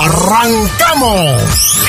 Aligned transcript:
¡Arrancamos! 0.00 1.84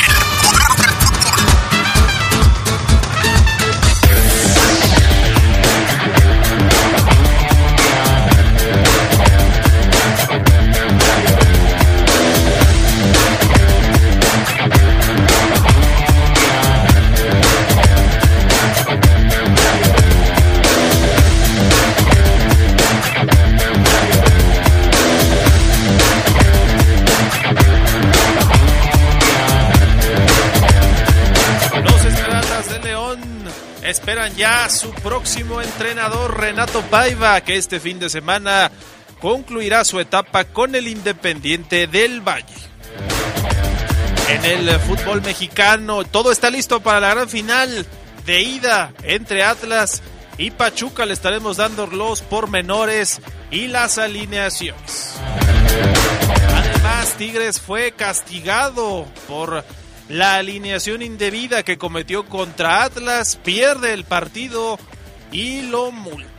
Ya 34.35 34.69
su 34.69 34.91
próximo 34.91 35.61
entrenador 35.61 36.39
Renato 36.39 36.81
Paiva, 36.83 37.41
que 37.41 37.57
este 37.57 37.79
fin 37.79 37.99
de 37.99 38.09
semana 38.09 38.71
concluirá 39.19 39.83
su 39.83 39.99
etapa 39.99 40.45
con 40.45 40.75
el 40.75 40.87
Independiente 40.87 41.87
del 41.87 42.21
Valle. 42.21 42.45
En 44.29 44.45
el 44.45 44.79
fútbol 44.79 45.21
mexicano, 45.21 46.03
todo 46.05 46.31
está 46.31 46.49
listo 46.49 46.79
para 46.79 46.99
la 46.99 47.09
gran 47.09 47.29
final 47.29 47.85
de 48.25 48.41
ida 48.41 48.93
entre 49.03 49.43
Atlas 49.43 50.01
y 50.37 50.51
Pachuca. 50.51 51.05
Le 51.05 51.13
estaremos 51.13 51.57
dando 51.57 51.87
los 51.87 52.21
pormenores 52.21 53.21
y 53.51 53.67
las 53.67 53.97
alineaciones. 53.97 55.15
Además, 56.55 57.13
Tigres 57.17 57.59
fue 57.59 57.91
castigado 57.91 59.05
por 59.27 59.63
la 60.11 60.35
alineación 60.35 61.01
indebida 61.01 61.63
que 61.63 61.77
cometió 61.77 62.25
contra 62.25 62.83
Atlas, 62.83 63.39
pierde 63.43 63.93
el 63.93 64.03
partido 64.03 64.77
y 65.31 65.61
lo 65.61 65.91
multa. 65.91 66.29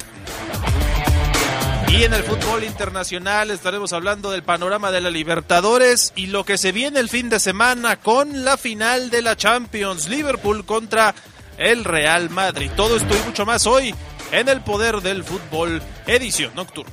Y 1.88 2.04
en 2.04 2.12
el 2.12 2.22
fútbol 2.22 2.64
internacional 2.64 3.50
estaremos 3.50 3.92
hablando 3.92 4.30
del 4.30 4.42
panorama 4.42 4.90
de 4.90 5.00
la 5.00 5.10
Libertadores 5.10 6.12
y 6.16 6.26
lo 6.26 6.44
que 6.44 6.58
se 6.58 6.72
viene 6.72 7.00
el 7.00 7.08
fin 7.08 7.30
de 7.30 7.40
semana 7.40 7.96
con 7.96 8.44
la 8.44 8.56
final 8.56 9.10
de 9.10 9.22
la 9.22 9.36
Champions, 9.36 10.08
Liverpool 10.08 10.64
contra 10.66 11.14
el 11.56 11.84
Real 11.84 12.28
Madrid. 12.28 12.70
Todo 12.76 12.96
esto 12.96 13.14
y 13.16 13.26
mucho 13.26 13.46
más 13.46 13.66
hoy 13.66 13.94
en 14.32 14.48
el 14.48 14.60
poder 14.60 15.00
del 15.00 15.24
fútbol, 15.24 15.82
edición 16.06 16.52
nocturna. 16.54 16.92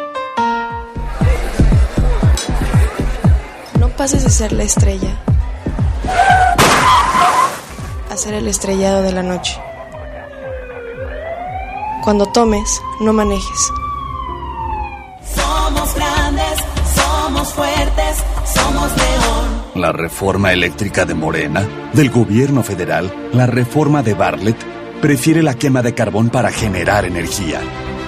Pases 4.01 4.23
de 4.23 4.31
ser 4.31 4.51
la 4.51 4.63
estrella 4.63 5.15
a 8.09 8.17
ser 8.17 8.33
el 8.33 8.47
estrellado 8.47 9.03
de 9.03 9.11
la 9.11 9.21
noche. 9.21 9.61
Cuando 12.03 12.25
tomes, 12.25 12.81
no 12.99 13.13
manejes. 13.13 13.71
Somos 15.35 15.93
grandes, 15.93 16.55
somos 16.95 17.53
fuertes, 17.53 18.17
somos 18.55 18.89
león. 18.97 19.65
La 19.75 19.91
reforma 19.91 20.51
eléctrica 20.51 21.05
de 21.05 21.13
Morena, 21.13 21.63
del 21.93 22.09
gobierno 22.09 22.63
federal, 22.63 23.13
la 23.33 23.45
reforma 23.45 24.01
de 24.01 24.15
Bartlett, 24.15 24.57
prefiere 24.99 25.43
la 25.43 25.53
quema 25.53 25.83
de 25.83 25.93
carbón 25.93 26.31
para 26.31 26.49
generar 26.49 27.05
energía. 27.05 27.61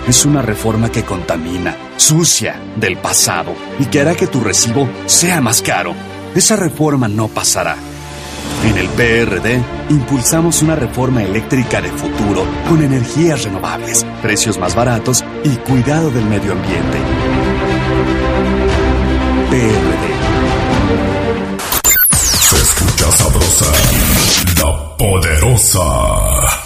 Es 0.07 0.25
una 0.25 0.41
reforma 0.41 0.91
que 0.91 1.03
contamina, 1.03 1.77
sucia, 1.95 2.59
del 2.75 2.97
pasado 2.97 3.53
y 3.79 3.85
que 3.85 4.01
hará 4.01 4.15
que 4.15 4.27
tu 4.27 4.41
recibo 4.41 4.87
sea 5.05 5.39
más 5.39 5.61
caro. 5.61 5.93
Esa 6.35 6.57
reforma 6.57 7.07
no 7.07 7.29
pasará. 7.29 7.77
En 8.65 8.77
el 8.77 8.89
PRD 8.89 9.61
impulsamos 9.89 10.61
una 10.61 10.75
reforma 10.75 11.23
eléctrica 11.23 11.81
de 11.81 11.89
futuro 11.89 12.45
con 12.67 12.83
energías 12.83 13.43
renovables, 13.43 14.05
precios 14.21 14.57
más 14.57 14.75
baratos 14.75 15.23
y 15.43 15.55
cuidado 15.57 16.11
del 16.11 16.25
medio 16.25 16.51
ambiente. 16.51 16.97
PRD. 19.49 20.13
Se 22.11 22.55
escucha 22.55 23.11
sabrosa, 23.11 23.65
la 24.59 24.97
poderosa. 24.97 26.62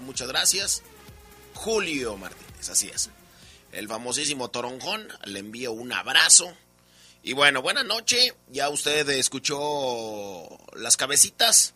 Muchas 0.00 0.28
gracias. 0.28 0.82
Julio 1.54 2.16
Martínez, 2.16 2.68
así 2.70 2.88
es. 2.88 3.10
El 3.72 3.88
famosísimo 3.88 4.50
Toronjón, 4.50 5.08
le 5.24 5.40
envío 5.40 5.72
un 5.72 5.92
abrazo. 5.92 6.54
Y 7.22 7.32
bueno, 7.32 7.60
buena 7.60 7.82
noche. 7.82 8.34
Ya 8.50 8.68
usted 8.68 9.08
escuchó 9.10 10.48
las 10.74 10.96
cabecitas. 10.96 11.74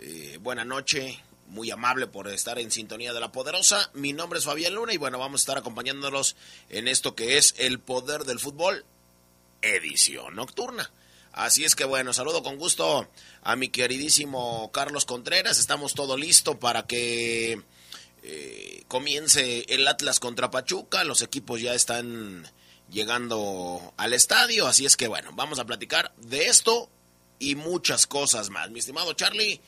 Eh, 0.00 0.38
buena 0.40 0.64
noche, 0.64 1.22
muy 1.48 1.70
amable 1.70 2.06
por 2.06 2.28
estar 2.28 2.58
en 2.58 2.70
sintonía 2.70 3.12
de 3.12 3.20
la 3.20 3.32
poderosa. 3.32 3.90
Mi 3.94 4.12
nombre 4.12 4.38
es 4.38 4.44
Fabián 4.44 4.74
Luna 4.74 4.92
y 4.92 4.96
bueno, 4.96 5.18
vamos 5.18 5.40
a 5.40 5.42
estar 5.42 5.58
acompañándolos 5.58 6.36
en 6.70 6.88
esto 6.88 7.14
que 7.14 7.36
es 7.36 7.54
el 7.58 7.78
poder 7.78 8.24
del 8.24 8.40
fútbol, 8.40 8.84
edición 9.62 10.34
nocturna. 10.34 10.90
Así 11.36 11.66
es 11.66 11.76
que 11.76 11.84
bueno, 11.84 12.14
saludo 12.14 12.42
con 12.42 12.56
gusto 12.56 13.06
a 13.42 13.56
mi 13.56 13.68
queridísimo 13.68 14.70
Carlos 14.72 15.04
Contreras. 15.04 15.58
Estamos 15.58 15.92
todo 15.92 16.16
listo 16.16 16.58
para 16.58 16.86
que 16.86 17.60
eh, 18.22 18.84
comience 18.88 19.66
el 19.68 19.86
Atlas 19.86 20.18
contra 20.18 20.50
Pachuca. 20.50 21.04
Los 21.04 21.20
equipos 21.20 21.60
ya 21.60 21.74
están 21.74 22.50
llegando 22.90 23.92
al 23.98 24.14
estadio. 24.14 24.66
Así 24.66 24.86
es 24.86 24.96
que 24.96 25.08
bueno, 25.08 25.28
vamos 25.34 25.58
a 25.58 25.66
platicar 25.66 26.14
de 26.16 26.46
esto 26.46 26.88
y 27.38 27.54
muchas 27.54 28.06
cosas 28.06 28.48
más. 28.48 28.70
Mi 28.70 28.78
estimado 28.78 29.12
Charlie, 29.12 29.60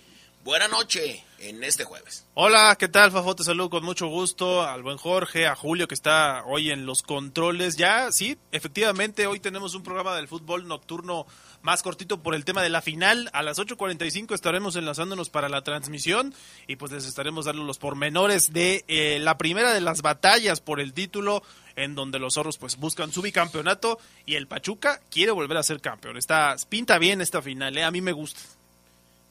Buena 0.44 0.68
noche 0.68 1.22
en 1.40 1.62
este 1.62 1.84
jueves. 1.84 2.24
Hola, 2.32 2.74
¿qué 2.78 2.88
tal, 2.88 3.10
Fafo? 3.10 3.34
Te 3.34 3.44
saludo 3.44 3.68
con 3.68 3.84
mucho 3.84 4.06
gusto 4.06 4.62
al 4.62 4.82
buen 4.82 4.96
Jorge, 4.96 5.46
a 5.46 5.54
Julio 5.54 5.88
que 5.88 5.94
está 5.94 6.42
hoy 6.46 6.70
en 6.70 6.86
los 6.86 7.02
controles. 7.02 7.76
Ya, 7.76 8.10
sí, 8.12 8.38
efectivamente, 8.50 9.26
hoy 9.26 9.40
tenemos 9.40 9.74
un 9.74 9.82
programa 9.82 10.16
del 10.16 10.26
fútbol 10.26 10.66
nocturno 10.66 11.26
más 11.62 11.82
cortito 11.82 12.22
por 12.22 12.34
el 12.34 12.44
tema 12.44 12.62
de 12.62 12.69
la 12.69 12.82
final. 12.82 13.31
A 13.32 13.43
las 13.43 13.58
8.45 13.58 14.34
estaremos 14.34 14.76
enlazándonos 14.76 15.31
para 15.31 15.49
la 15.49 15.62
transmisión 15.62 16.34
y 16.66 16.76
pues 16.76 16.93
les 16.93 17.06
estaremos 17.06 17.44
dando 17.44 17.64
los 17.64 17.78
pormenores 17.78 18.52
de 18.52 18.84
eh, 18.88 19.19
la 19.20 19.38
primera 19.38 19.72
de 19.72 19.81
las 19.81 20.02
batallas 20.02 20.60
por 20.60 20.81
el 20.81 20.93
título 20.93 21.43
en 21.76 21.94
donde 21.94 22.19
los 22.19 22.34
zorros 22.34 22.58
pues 22.58 22.76
buscan 22.76 23.12
su 23.12 23.22
bicampeonato 23.22 23.99
y 24.26 24.34
el 24.34 24.46
Pachuca 24.49 25.00
quiere 25.10 25.32
volver 25.32 25.56
a 25.56 25.62
ser 25.62 25.81
campeón. 25.81 26.16
Está, 26.16 26.56
pinta 26.69 26.99
bien 26.99 27.20
esta 27.20 27.43
final, 27.43 27.76
¿eh? 27.76 27.84
a 27.84 27.90
mí 27.90 28.00
me 28.00 28.12
gusta. 28.12 28.40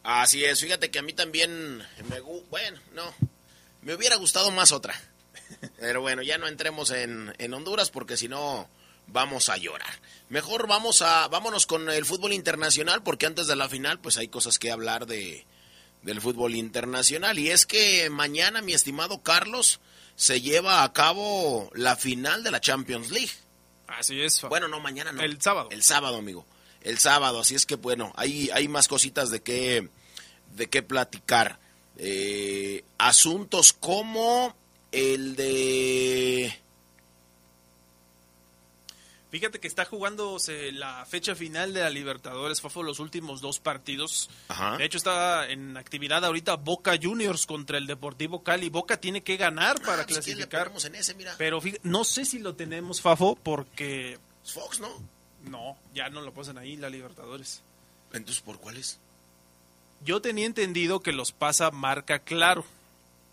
Así 0.03 0.45
es, 0.45 0.61
fíjate 0.61 0.89
que 0.89 0.99
a 0.99 1.01
mí 1.01 1.13
también 1.13 1.79
me 2.09 2.19
bueno, 2.49 2.79
no, 2.93 3.13
me 3.81 3.93
hubiera 3.93 4.15
gustado 4.15 4.51
más 4.51 4.71
otra. 4.71 4.93
Pero 5.79 6.01
bueno, 6.01 6.21
ya 6.21 6.37
no 6.37 6.47
entremos 6.47 6.91
en, 6.91 7.33
en 7.37 7.53
Honduras 7.53 7.89
porque 7.89 8.15
si 8.15 8.27
no 8.27 8.69
vamos 9.07 9.49
a 9.49 9.57
llorar. 9.57 9.99
Mejor 10.29 10.67
vamos 10.67 11.01
a 11.01 11.27
vámonos 11.27 11.65
con 11.65 11.89
el 11.89 12.05
fútbol 12.05 12.33
internacional 12.33 13.03
porque 13.03 13.25
antes 13.25 13.47
de 13.47 13.55
la 13.55 13.69
final 13.69 13.99
pues 13.99 14.17
hay 14.17 14.27
cosas 14.27 14.59
que 14.59 14.71
hablar 14.71 15.05
de 15.05 15.45
del 16.03 16.21
fútbol 16.21 16.55
internacional 16.55 17.39
y 17.39 17.49
es 17.49 17.65
que 17.65 18.09
mañana 18.09 18.61
mi 18.61 18.73
estimado 18.73 19.23
Carlos 19.23 19.79
se 20.15 20.41
lleva 20.41 20.83
a 20.83 20.93
cabo 20.93 21.69
la 21.73 21.95
final 21.95 22.43
de 22.43 22.51
la 22.51 22.61
Champions 22.61 23.11
League. 23.11 23.31
Así 23.87 24.21
es. 24.21 24.41
Bueno, 24.43 24.67
no, 24.67 24.79
mañana 24.79 25.11
no. 25.11 25.21
El 25.21 25.41
sábado. 25.41 25.69
El 25.71 25.83
sábado, 25.83 26.17
amigo. 26.17 26.45
El 26.81 26.97
sábado, 26.99 27.39
así 27.39 27.55
es 27.55 27.65
que 27.65 27.75
bueno, 27.75 28.13
hay, 28.15 28.49
hay 28.53 28.67
más 28.67 28.87
cositas 28.87 29.29
de 29.31 29.41
qué 29.41 29.89
de 30.55 30.67
qué 30.67 30.83
platicar. 30.83 31.59
Eh, 31.97 32.83
asuntos 32.97 33.73
como 33.73 34.55
el 34.91 35.35
de... 35.35 36.59
Fíjate 39.29 39.59
que 39.59 39.67
está 39.67 39.83
jugándose 39.83 40.71
la 40.71 41.05
fecha 41.05 41.35
final 41.35 41.73
de 41.73 41.81
la 41.81 41.89
Libertadores, 41.89 42.61
fue 42.61 42.83
los 42.85 42.99
últimos 42.99 43.41
dos 43.41 43.59
partidos. 43.59 44.29
De 44.77 44.85
hecho, 44.85 44.97
está 44.97 45.49
en 45.49 45.75
actividad 45.75 46.23
ahorita 46.23 46.55
Boca 46.55 46.97
Juniors 47.01 47.45
contra 47.45 47.77
el 47.77 47.87
Deportivo 47.87 48.41
Cali. 48.41 48.69
Boca 48.69 49.01
tiene 49.01 49.23
que 49.23 49.35
ganar 49.35 49.81
para 49.81 50.05
pues, 50.05 50.19
clasificar. 50.19 50.71
En 50.85 50.95
ese, 50.95 51.13
mira. 51.13 51.35
Pero 51.37 51.61
no 51.83 52.05
sé 52.05 52.23
si 52.23 52.39
lo 52.39 52.55
tenemos, 52.55 53.01
Fafo, 53.01 53.37
porque... 53.41 54.17
Fox, 54.45 54.79
¿no? 54.79 54.89
No, 55.43 55.77
ya 55.93 56.09
no 56.09 56.21
lo 56.21 56.33
ponen 56.33 56.57
ahí, 56.57 56.77
la 56.77 56.89
Libertadores. 56.89 57.63
Entonces, 58.13 58.41
¿por 58.41 58.59
cuáles? 58.59 58.99
Yo 60.05 60.21
tenía 60.21 60.45
entendido 60.45 61.01
que 61.01 61.11
los 61.11 61.33
pasa 61.33 61.71
marca 61.71 62.19
claro 62.19 62.63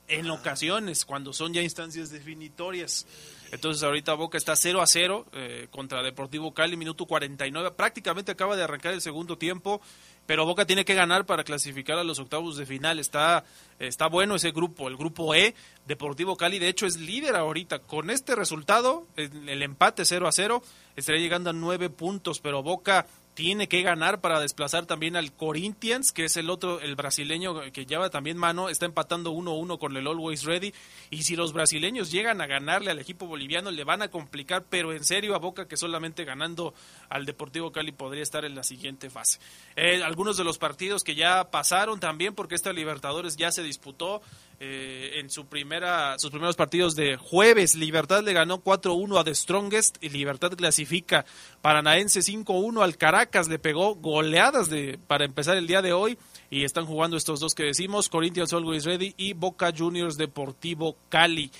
en 0.09 0.31
ocasiones, 0.31 1.05
cuando 1.05 1.33
son 1.33 1.55
ya 1.55 1.63
instancias 1.63 2.11
definitorias. 2.11 3.07
Entonces 3.55 3.85
ahorita 3.85 4.15
Boca 4.15 4.37
está 4.37 4.57
0 4.57 4.83
a 4.83 4.87
0 4.87 5.27
eh, 5.33 5.69
contra 5.71 6.03
Deportivo 6.03 6.53
Cali, 6.53 6.77
minuto 6.77 7.07
49. 7.07 7.71
Prácticamente 7.71 8.33
acaba 8.33 8.57
de 8.57 8.65
arrancar 8.65 8.93
el 8.93 9.01
segundo 9.01 9.39
tiempo, 9.39 9.81
pero 10.27 10.45
Boca 10.45 10.67
tiene 10.67 10.85
que 10.85 10.95
ganar 10.95 11.25
para 11.25 11.45
clasificar 11.45 11.97
a 11.97 12.03
los 12.03 12.19
octavos 12.19 12.57
de 12.57 12.67
final. 12.67 12.99
Está, 12.99 13.45
está 13.79 14.09
bueno 14.09 14.35
ese 14.35 14.51
grupo, 14.51 14.89
el 14.89 14.97
grupo 14.97 15.37
E. 15.37 15.55
Deportivo 15.87 16.37
Cali, 16.37 16.59
de 16.59 16.67
hecho, 16.67 16.85
es 16.85 16.99
líder 16.99 17.37
ahorita. 17.37 17.79
Con 17.79 18.11
este 18.11 18.35
resultado, 18.35 19.07
el, 19.15 19.63
empate 19.63 20.05
0 20.05 20.27
a 20.27 20.33
0, 20.33 20.61
estaría 20.97 21.21
llegando 21.21 21.51
a 21.51 21.53
nueve 21.53 21.91
puntos, 21.91 22.41
pero 22.41 22.61
Boca 22.61 23.07
tiene 23.35 23.69
que 23.69 23.83
ganar 23.83 24.21
para 24.21 24.41
desplazar 24.41 24.87
también 24.87 25.17
al 25.17 25.33
Corinthians, 25.33 26.13
que 26.13 26.25
es 26.25 26.37
el 26.37 26.49
otro, 26.51 26.81
el 26.81 26.95
brasileño 26.95 27.73
que 27.73 27.85
lleva 27.85 28.09
también 28.09 28.37
mano, 28.37 28.69
está 28.69 28.87
empatando 28.87 29.33
1-1 29.33 29.79
con 29.79 29.97
el 29.97 30.07
Always 30.07 30.45
Ready. 30.45 30.73
Y 31.11 31.25
si 31.25 31.35
los 31.35 31.53
brasileños 31.53 32.13
llegan 32.13 32.41
a 32.41 32.47
ganarle 32.47 32.93
al 32.93 33.01
equipo 33.01 33.27
boliviano, 33.27 33.73
le 33.73 33.83
van 33.85 34.03
a 34.03 34.09
complicar, 34.09 34.65
pero 34.71 34.93
en 34.93 35.05
serio 35.05 35.35
a 35.35 35.39
Boca 35.39 35.67
que 35.67 35.77
solamente 35.77 36.25
ganando 36.25 36.75
al 37.09 37.27
Deportivo 37.27 37.73
Cali 37.73 37.93
podría 37.93 38.23
estar 38.23 38.45
en 38.45 38.55
la 38.55 38.63
siguiente 38.63 39.11
fase. 39.11 39.41
Eh, 39.75 40.03
algunos 40.05 40.37
de 40.37 40.45
los 40.45 40.59
partidos 40.59 41.03
que 41.03 41.17
ya 41.17 41.51
pasaron 41.51 41.99
también, 41.99 42.35
porque 42.35 42.55
esta 42.55 42.73
Libertadores 42.73 43.37
ya 43.37 43.51
se 43.51 43.63
disputó. 43.63 44.23
Eh, 44.61 45.19
en 45.19 45.31
su 45.31 45.47
primera, 45.47 46.17
sus 46.17 46.31
primeros 46.31 46.55
partidos 46.55 46.95
de 46.95 47.17
jueves. 47.17 47.75
Libertad 47.75 48.23
le 48.23 48.33
ganó 48.33 48.63
4-1 48.63 49.19
a 49.19 49.25
The 49.25 49.35
Strongest 49.35 49.99
y 50.01 50.11
Libertad 50.11 50.53
clasifica. 50.53 51.27
Paranaense 51.61 52.21
5-1 52.21 52.83
al 52.83 52.97
Caracas 52.97 53.24
le 53.49 53.59
pegó 53.59 53.95
goleadas 53.95 54.69
de, 54.71 54.99
para 55.07 55.25
empezar 55.25 55.57
el 55.57 55.67
día 55.67 55.83
de 55.83 55.93
hoy 55.93 56.19
y 56.51 56.65
están 56.65 56.87
jugando 56.87 57.17
estos 57.17 57.41
dos 57.41 57.55
que 57.55 57.65
decimos, 57.65 58.09
Corinthians 58.09 58.53
Always 58.53 58.85
Ready 58.85 59.15
y 59.17 59.33
Boca 59.33 59.73
Juniors 59.77 60.17
Deportivo 60.17 60.97
Cali. 61.09 61.51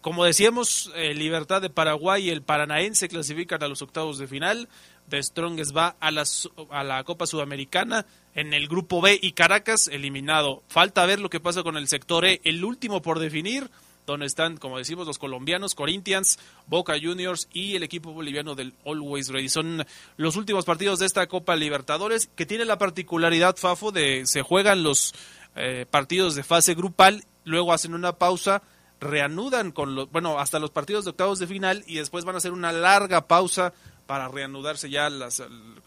Como 0.00 0.24
decíamos, 0.24 0.92
eh, 0.94 1.14
Libertad 1.14 1.60
de 1.60 1.70
Paraguay 1.70 2.26
y 2.26 2.30
el 2.30 2.42
Paranaense 2.42 3.08
clasifican 3.08 3.62
a 3.62 3.68
los 3.68 3.82
octavos 3.82 4.18
de 4.18 4.28
final. 4.28 4.68
The 5.08 5.22
Strongest 5.22 5.76
va 5.76 5.96
a, 6.00 6.10
a 6.70 6.84
la 6.84 7.02
Copa 7.04 7.26
Sudamericana 7.26 8.06
en 8.34 8.54
el 8.54 8.68
grupo 8.68 9.00
B 9.00 9.18
y 9.20 9.32
Caracas 9.32 9.88
eliminado. 9.88 10.62
Falta 10.68 11.06
ver 11.06 11.18
lo 11.18 11.30
que 11.30 11.40
pasa 11.40 11.62
con 11.62 11.76
el 11.76 11.88
sector 11.88 12.24
E, 12.24 12.40
el 12.44 12.64
último 12.64 13.02
por 13.02 13.18
definir, 13.18 13.68
donde 14.06 14.26
están, 14.26 14.56
como 14.56 14.78
decimos, 14.78 15.06
los 15.06 15.18
colombianos, 15.18 15.74
Corinthians, 15.74 16.38
Boca 16.66 16.94
Juniors 17.00 17.48
y 17.52 17.74
el 17.76 17.82
equipo 17.82 18.12
boliviano 18.12 18.54
del 18.54 18.74
Always 18.84 19.28
Ready. 19.28 19.48
Son 19.48 19.84
los 20.16 20.36
últimos 20.36 20.64
partidos 20.64 20.98
de 21.00 21.06
esta 21.06 21.26
Copa 21.26 21.56
Libertadores 21.56 22.28
que 22.34 22.46
tiene 22.46 22.64
la 22.64 22.78
particularidad, 22.78 23.56
Fafo, 23.56 23.92
de 23.92 24.26
se 24.26 24.42
juegan 24.42 24.82
los 24.82 25.14
eh, 25.56 25.86
partidos 25.90 26.34
de 26.34 26.44
fase 26.44 26.74
grupal, 26.74 27.24
luego 27.44 27.72
hacen 27.72 27.94
una 27.94 28.12
pausa 28.12 28.62
reanudan 29.00 29.72
con 29.72 29.94
los, 29.94 30.10
bueno, 30.10 30.38
hasta 30.38 30.58
los 30.58 30.70
partidos 30.70 31.04
de 31.04 31.10
octavos 31.10 31.38
de 31.38 31.46
final 31.46 31.84
y 31.86 31.96
después 31.96 32.24
van 32.24 32.34
a 32.34 32.38
hacer 32.38 32.52
una 32.52 32.72
larga 32.72 33.26
pausa 33.26 33.74
para 34.06 34.28
reanudarse 34.28 34.88
ya 34.88 35.10
las, 35.10 35.42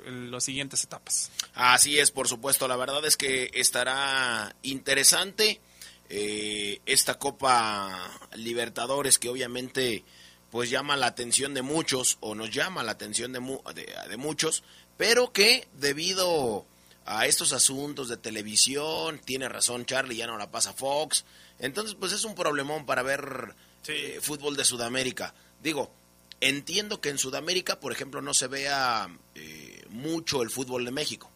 las 0.06 0.44
siguientes 0.44 0.84
etapas. 0.84 1.32
Así 1.54 1.98
es, 1.98 2.12
por 2.12 2.28
supuesto. 2.28 2.68
La 2.68 2.76
verdad 2.76 3.06
es 3.06 3.16
que 3.18 3.50
estará 3.54 4.54
interesante 4.62 5.62
eh, 6.10 6.82
esta 6.86 7.20
Copa 7.20 8.10
Libertadores 8.36 9.20
que 9.20 9.30
obviamente 9.30 10.04
pues 10.52 10.70
llama 10.70 10.98
la 10.98 11.08
atención 11.08 11.54
de 11.54 11.62
muchos 11.62 12.18
o 12.22 12.34
nos 12.34 12.50
llama 12.50 12.84
la 12.84 12.92
atención 12.92 13.32
de, 13.34 13.40
de, 13.76 13.94
de 14.10 14.18
muchos, 14.18 14.64
pero 14.98 15.32
que 15.32 15.68
debido 15.74 16.66
a 17.06 17.28
estos 17.28 17.54
asuntos 17.54 18.10
de 18.10 18.18
televisión, 18.18 19.20
tiene 19.24 19.48
razón 19.48 19.86
Charlie, 19.86 20.18
ya 20.18 20.28
no 20.28 20.38
la 20.38 20.50
pasa 20.50 20.74
Fox, 20.74 21.24
entonces, 21.60 21.96
pues 22.00 22.14
es 22.14 22.24
un 22.24 22.36
problemón 22.36 22.86
para 22.86 23.04
ver 23.04 23.54
eh, 23.88 24.20
fútbol 24.22 24.56
de 24.56 24.64
Sudamérica. 24.64 25.34
Digo, 25.62 25.92
entiendo 26.40 27.02
que 27.02 27.10
en 27.10 27.18
Sudamérica, 27.18 27.80
por 27.80 27.92
ejemplo, 27.92 28.22
no 28.22 28.34
se 28.34 28.48
vea 28.48 29.10
eh, 29.36 29.84
mucho 29.90 30.42
el 30.42 30.50
fútbol 30.50 30.86
de 30.86 30.92
México. 30.92 31.30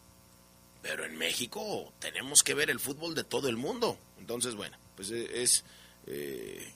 Pero 0.83 1.05
en 1.05 1.17
México 1.17 1.91
tenemos 1.97 2.43
que 2.43 2.53
ver 2.53 2.69
el 2.69 2.79
fútbol 2.79 3.15
de 3.15 3.23
todo 3.23 3.49
el 3.49 3.57
mundo. 3.57 3.97
Entonces, 4.19 4.53
bueno, 4.53 4.77
pues 4.95 5.09
e, 5.09 5.41
es, 5.41 5.63
eh, 6.05 6.71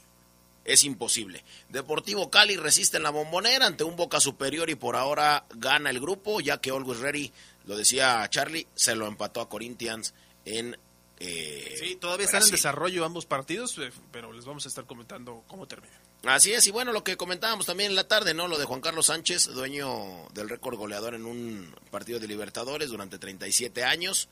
es 0.65 0.83
imposible. 0.83 1.43
Deportivo 1.69 2.31
Cali 2.31 2.55
resiste 2.55 2.97
en 2.97 3.03
la 3.03 3.11
bombonera 3.11 3.67
ante 3.67 3.83
un 3.83 3.95
Boca 3.95 4.19
Superior 4.19 4.71
y 4.71 4.75
por 4.75 4.95
ahora 4.95 5.45
gana 5.55 5.91
el 5.91 5.99
grupo, 5.99 6.41
ya 6.41 6.59
que 6.59 6.71
Always 6.71 6.99
Ready, 6.99 7.31
lo 7.65 7.77
decía 7.77 8.27
Charlie, 8.31 8.65
se 8.73 8.95
lo 8.95 9.05
empató 9.05 9.41
a 9.41 9.49
Corinthians 9.49 10.15
en 10.45 10.77
eh, 11.19 11.75
sí, 11.79 11.95
todavía 11.95 12.25
están 12.25 12.43
en 12.43 12.51
desarrollo 12.51 13.03
ambos 13.03 13.25
partidos, 13.25 13.77
eh, 13.79 13.91
pero 14.11 14.31
les 14.31 14.45
vamos 14.45 14.65
a 14.65 14.69
estar 14.69 14.85
comentando 14.85 15.43
cómo 15.47 15.67
termina. 15.67 15.99
Así 16.23 16.51
es, 16.51 16.65
y 16.67 16.71
bueno, 16.71 16.91
lo 16.91 17.03
que 17.03 17.15
comentábamos 17.15 17.65
también 17.65 17.91
en 17.91 17.95
la 17.95 18.07
tarde, 18.07 18.33
¿no? 18.33 18.47
Lo 18.47 18.57
de 18.57 18.65
Juan 18.65 18.81
Carlos 18.81 19.05
Sánchez, 19.05 19.47
dueño 19.53 20.27
del 20.33 20.49
récord 20.49 20.75
goleador 20.75 21.13
en 21.13 21.25
un 21.25 21.73
partido 21.91 22.19
de 22.19 22.27
Libertadores 22.27 22.89
durante 22.89 23.19
37 23.19 23.83
años. 23.83 24.27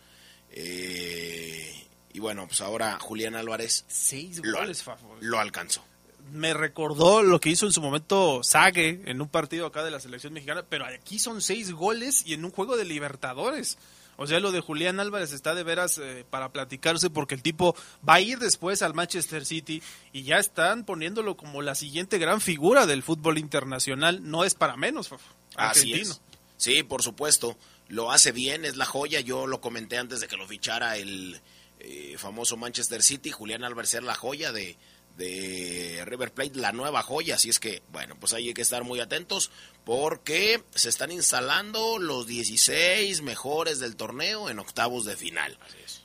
Eh, 0.52 1.86
y 2.12 2.20
bueno, 2.20 2.48
pues 2.48 2.62
ahora 2.62 2.98
Julián 3.00 3.36
Álvarez 3.36 3.84
Seis 3.88 4.42
goles, 4.42 4.84
lo 5.20 5.40
alcanzó. 5.40 5.84
Me 6.32 6.54
recordó 6.54 7.22
lo 7.22 7.40
que 7.40 7.50
hizo 7.50 7.66
en 7.66 7.72
su 7.72 7.82
momento 7.82 8.42
Sague 8.42 9.02
en 9.06 9.22
un 9.22 9.30
partido 9.30 9.68
acá 9.68 9.84
de 9.84 9.92
la 9.92 10.00
selección 10.00 10.34
mexicana, 10.34 10.66
pero 10.68 10.86
aquí 10.86 11.20
son 11.20 11.42
seis 11.42 11.72
goles 11.72 12.24
y 12.26 12.34
en 12.34 12.46
un 12.46 12.52
juego 12.52 12.78
de 12.78 12.86
Libertadores. 12.86 13.78
O 14.18 14.28
sea, 14.28 14.40
lo 14.40 14.52
de 14.52 14.62
Julián 14.62 15.00
Álvarez 15.00 15.32
está 15.32 15.56
de 15.56 15.64
veras 15.64 15.98
eh, 15.98 16.26
para 16.30 16.52
platicarse 16.52 17.10
porque 17.10 17.36
el 17.36 17.42
tipo 17.42 17.76
va 18.08 18.16
a 18.16 18.22
ir 18.22 18.40
después 18.40 18.82
al 18.82 18.94
Manchester 18.94 19.46
City 19.46 19.82
y 20.14 20.24
ya 20.24 20.38
están 20.38 20.86
poniéndolo 20.86 21.36
como 21.36 21.62
la 21.62 21.76
siguiente 21.76 22.18
gran 22.18 22.42
figura 22.42 22.86
del 22.86 23.04
fútbol 23.04 23.38
internacional. 23.38 24.20
No 24.30 24.44
es 24.44 24.56
para 24.56 24.78
menos, 24.78 25.10
argentino. 25.56 26.12
Así 26.12 26.22
Sí, 26.58 26.84
por 26.84 27.04
supuesto. 27.04 27.58
Lo 27.88 28.12
hace 28.12 28.32
bien, 28.32 28.66
es 28.66 28.78
la 28.78 28.86
joya. 28.86 29.20
Yo 29.20 29.46
lo 29.46 29.62
comenté 29.62 29.98
antes 29.98 30.20
de 30.20 30.28
que 30.28 30.38
lo 30.38 30.48
fichara 30.48 30.98
el 30.98 31.40
eh, 31.80 32.16
famoso 32.18 32.58
Manchester 32.58 33.04
City. 33.04 33.32
Julián 33.32 33.64
Álvarez 33.64 33.94
era 33.94 34.06
la 34.06 34.16
joya 34.16 34.52
de, 34.52 34.78
de 35.18 36.04
River 36.06 36.32
Plate, 36.32 36.56
la 36.56 36.72
nueva 36.72 37.02
joya. 37.02 37.36
Así 37.36 37.50
es 37.50 37.60
que, 37.60 37.82
bueno, 37.92 38.16
pues 38.20 38.34
ahí 38.34 38.48
hay 38.48 38.54
que 38.54 38.62
estar 38.62 38.84
muy 38.84 39.00
atentos 39.00 39.52
porque 39.84 40.64
se 40.74 40.90
están 40.90 41.12
instalando 41.12 42.00
los 42.00 42.28
16 42.28 43.22
mejores 43.22 43.80
del 43.80 43.96
torneo 43.96 44.50
en 44.50 44.60
octavos 44.60 45.06
de 45.06 45.16
final. 45.16 45.58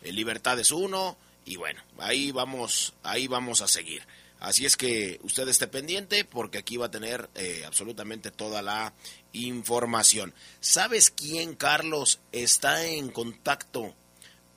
El 0.02 0.16
Libertad 0.16 0.58
es 0.58 0.70
uno 0.70 1.16
y 1.44 1.56
bueno, 1.56 1.82
ahí 1.98 2.30
vamos, 2.30 2.94
ahí 3.02 3.26
vamos 3.26 3.60
a 3.62 3.68
seguir. 3.68 4.02
Así 4.38 4.64
es 4.64 4.78
que 4.78 5.20
usted 5.22 5.46
esté 5.48 5.66
pendiente 5.66 6.24
porque 6.24 6.58
aquí 6.58 6.78
va 6.78 6.86
a 6.86 6.90
tener 6.90 7.28
eh, 7.34 7.62
absolutamente 7.66 8.30
toda 8.30 8.62
la 8.62 8.94
información. 9.32 10.32
¿Sabes 10.60 11.10
quién, 11.10 11.54
Carlos, 11.54 12.20
está 12.32 12.86
en 12.86 13.10
contacto 13.10 13.94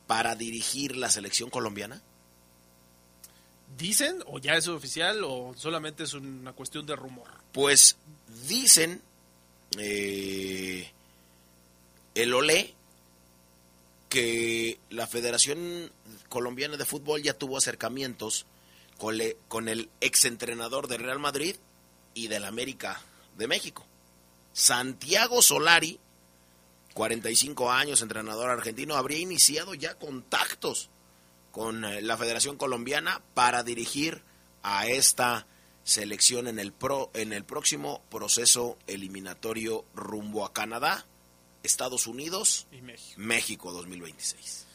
para 0.08 0.36
dirigir 0.36 0.96
la 0.96 1.10
selección 1.10 1.50
colombiana? 1.50 2.02
¿Dicen 3.78 4.24
o 4.28 4.40
ya 4.40 4.56
es 4.56 4.68
oficial 4.68 5.24
o 5.24 5.54
solamente 5.58 6.04
es 6.04 6.14
una 6.14 6.54
cuestión 6.54 6.86
de 6.86 6.96
rumor? 6.96 7.28
Pues 7.52 7.98
dicen 8.48 9.02
eh, 9.78 10.92
el 12.16 12.34
OLE 12.34 12.74
que 14.10 14.78
la 14.92 15.08
Federación 15.08 15.92
Colombiana 16.30 16.78
de 16.78 16.86
Fútbol 16.86 17.24
ya 17.24 17.34
tuvo 17.34 17.58
acercamientos 17.58 18.46
con, 18.98 19.68
el 19.68 19.90
exentrenador 20.02 20.88
del 20.88 21.02
Real 21.02 21.20
Madrid 21.20 21.56
y 22.14 22.28
del 22.28 22.46
América 22.46 23.02
de 23.38 23.48
México. 23.48 23.86
Santiago 24.54 25.42
Solari, 25.42 26.00
45 26.94 27.72
años, 27.72 28.02
entrenador 28.02 28.50
argentino, 28.50 28.96
habría 28.96 29.20
iniciado 29.20 29.74
ya 29.74 29.96
contactos 29.96 30.90
con 31.54 31.86
eh, 31.86 32.02
la 32.02 32.18
Federación 32.18 32.58
Colombiana 32.58 33.22
para 33.36 33.62
dirigir 33.62 34.24
a 34.64 34.88
esta 34.88 35.46
selección 35.84 36.48
en 36.48 36.58
el, 36.58 36.74
pro, 36.74 37.12
en 37.14 37.32
el 37.32 37.44
próximo 37.44 38.02
proceso 38.10 38.80
eliminatorio 38.88 39.86
rumbo 39.94 40.46
a 40.46 40.52
Canadá, 40.52 41.06
Estados 41.62 42.08
Unidos 42.08 42.66
y 42.72 42.82
México, 42.82 43.14
México 43.18 43.72
2026. 43.72 44.66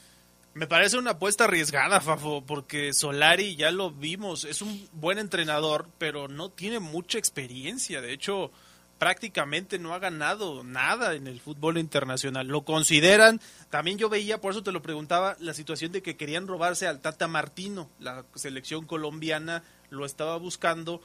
Me 0.55 0.69
parece 0.69 0.99
una 0.99 1.13
apuesta 1.13 1.45
arriesgada, 1.45 2.01
Fafo, 2.01 2.45
porque 2.47 2.93
Solari 2.93 3.57
ya 3.57 3.73
lo 3.73 3.91
vimos, 3.91 4.45
es 4.45 4.63
un 4.63 4.89
buen 4.93 5.19
entrenador, 5.19 5.89
pero 5.99 6.29
no 6.29 6.51
tiene 6.51 6.79
mucha 6.79 7.19
experiencia. 7.19 8.01
De 8.01 8.13
hecho, 8.13 8.53
prácticamente 8.99 9.79
no 9.79 9.95
ha 9.95 9.99
ganado 9.99 10.65
nada 10.65 11.15
en 11.15 11.27
el 11.27 11.41
fútbol 11.41 11.79
internacional. 11.79 12.47
Lo 12.47 12.63
consideran, 12.63 13.41
también 13.71 13.99
yo 13.99 14.09
veía, 14.09 14.41
por 14.41 14.53
eso 14.53 14.63
te 14.63 14.73
lo 14.73 14.83
preguntaba, 14.83 15.37
la 15.41 15.55
situación 15.55 15.93
de 15.93 16.03
que 16.03 16.17
querían 16.17 16.47
robarse 16.47 16.87
al 16.87 17.01
Tata 17.01 17.29
Martino, 17.29 17.89
la 18.01 18.25
selección 18.35 18.85
colombiana 18.87 19.63
lo 19.91 20.05
estaba 20.05 20.37
buscando 20.37 21.01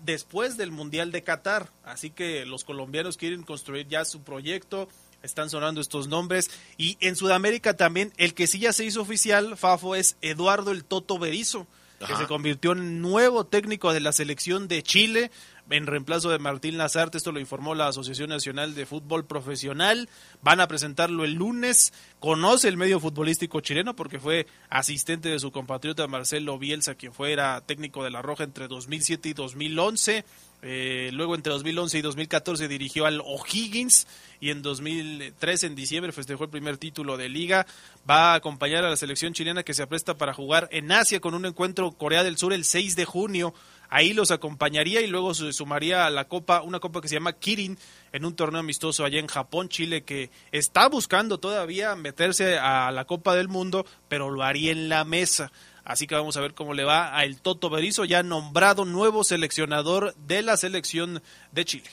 después 0.00 0.56
del 0.56 0.70
Mundial 0.70 1.12
de 1.12 1.22
Qatar. 1.22 1.68
Así 1.84 2.10
que 2.10 2.46
los 2.46 2.64
colombianos 2.64 3.16
quieren 3.16 3.42
construir 3.42 3.86
ya 3.88 4.04
su 4.04 4.22
proyecto, 4.22 4.88
están 5.22 5.50
sonando 5.50 5.80
estos 5.80 6.08
nombres. 6.08 6.50
Y 6.76 6.96
en 7.00 7.16
Sudamérica 7.16 7.76
también, 7.76 8.12
el 8.16 8.34
que 8.34 8.46
sí 8.46 8.58
ya 8.58 8.72
se 8.72 8.84
hizo 8.84 9.02
oficial, 9.02 9.56
Fafo, 9.56 9.94
es 9.94 10.16
Eduardo 10.22 10.70
el 10.70 10.84
Toto 10.84 11.18
Berizo, 11.18 11.66
que 12.06 12.16
se 12.16 12.26
convirtió 12.26 12.72
en 12.72 13.00
nuevo 13.00 13.46
técnico 13.46 13.92
de 13.92 14.00
la 14.00 14.12
selección 14.12 14.68
de 14.68 14.82
Chile 14.82 15.30
en 15.70 15.86
reemplazo 15.86 16.30
de 16.30 16.38
Martín 16.38 16.78
Lazarte. 16.78 17.18
Esto 17.18 17.32
lo 17.32 17.40
informó 17.40 17.74
la 17.74 17.88
Asociación 17.88 18.30
Nacional 18.30 18.74
de 18.74 18.86
Fútbol 18.86 19.24
Profesional. 19.24 20.08
Van 20.42 20.60
a 20.60 20.68
presentarlo 20.68 21.24
el 21.24 21.34
lunes. 21.34 21.92
Conoce 22.20 22.68
el 22.68 22.76
medio 22.76 23.00
futbolístico 23.00 23.60
chileno 23.60 23.96
porque 23.96 24.20
fue 24.20 24.46
asistente 24.68 25.28
de 25.28 25.38
su 25.38 25.52
compatriota 25.52 26.06
Marcelo 26.06 26.58
Bielsa, 26.58 26.94
quien 26.94 27.12
fuera 27.12 27.60
técnico 27.62 28.04
de 28.04 28.10
La 28.10 28.22
Roja 28.22 28.44
entre 28.44 28.68
2007 28.68 29.30
y 29.30 29.32
2011. 29.34 30.24
Eh, 30.66 31.10
luego 31.12 31.34
entre 31.34 31.52
2011 31.52 31.98
y 31.98 32.02
2014 32.02 32.68
dirigió 32.68 33.04
al 33.04 33.20
O'Higgins 33.20 34.06
y 34.40 34.48
en 34.48 34.62
2013 34.62 35.66
en 35.66 35.74
diciembre 35.74 36.10
festejó 36.10 36.44
el 36.44 36.50
primer 36.50 36.78
título 36.78 37.18
de 37.18 37.28
liga. 37.28 37.66
Va 38.08 38.32
a 38.32 38.36
acompañar 38.36 38.82
a 38.82 38.88
la 38.88 38.96
selección 38.96 39.34
chilena 39.34 39.62
que 39.62 39.74
se 39.74 39.82
apresta 39.82 40.16
para 40.16 40.32
jugar 40.32 40.68
en 40.72 40.90
Asia 40.90 41.20
con 41.20 41.34
un 41.34 41.44
encuentro 41.44 41.92
Corea 41.92 42.24
del 42.24 42.38
Sur 42.38 42.54
el 42.54 42.64
6 42.64 42.96
de 42.96 43.04
junio. 43.04 43.54
Ahí 43.94 44.12
los 44.12 44.32
acompañaría 44.32 45.02
y 45.02 45.06
luego 45.06 45.34
se 45.34 45.52
sumaría 45.52 46.04
a 46.04 46.10
la 46.10 46.24
copa, 46.24 46.62
una 46.62 46.80
copa 46.80 47.00
que 47.00 47.06
se 47.06 47.14
llama 47.14 47.34
Kirin 47.34 47.78
en 48.10 48.24
un 48.24 48.34
torneo 48.34 48.58
amistoso 48.58 49.04
allá 49.04 49.20
en 49.20 49.28
Japón, 49.28 49.68
Chile, 49.68 50.02
que 50.02 50.30
está 50.50 50.88
buscando 50.88 51.38
todavía 51.38 51.94
meterse 51.94 52.58
a 52.58 52.90
la 52.90 53.04
Copa 53.04 53.36
del 53.36 53.46
Mundo, 53.46 53.86
pero 54.08 54.30
lo 54.30 54.42
haría 54.42 54.72
en 54.72 54.88
la 54.88 55.04
mesa. 55.04 55.52
Así 55.84 56.08
que 56.08 56.16
vamos 56.16 56.36
a 56.36 56.40
ver 56.40 56.54
cómo 56.54 56.74
le 56.74 56.82
va 56.82 57.16
a 57.16 57.24
el 57.24 57.40
Toto 57.40 57.70
Berizo, 57.70 58.04
ya 58.04 58.24
nombrado 58.24 58.84
nuevo 58.84 59.22
seleccionador 59.22 60.12
de 60.26 60.42
la 60.42 60.56
selección 60.56 61.22
de 61.52 61.64
Chile. 61.64 61.88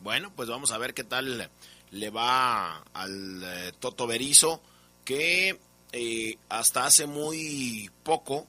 Bueno, 0.00 0.30
pues 0.36 0.48
vamos 0.48 0.70
a 0.70 0.78
ver 0.78 0.94
qué 0.94 1.02
tal 1.02 1.50
le 1.90 2.10
va 2.10 2.84
al 2.94 3.42
eh, 3.42 3.72
Toto 3.80 4.06
Berizo, 4.06 4.62
que 5.04 5.58
eh, 5.90 6.38
hasta 6.48 6.84
hace 6.84 7.08
muy 7.08 7.90
poco, 8.04 8.46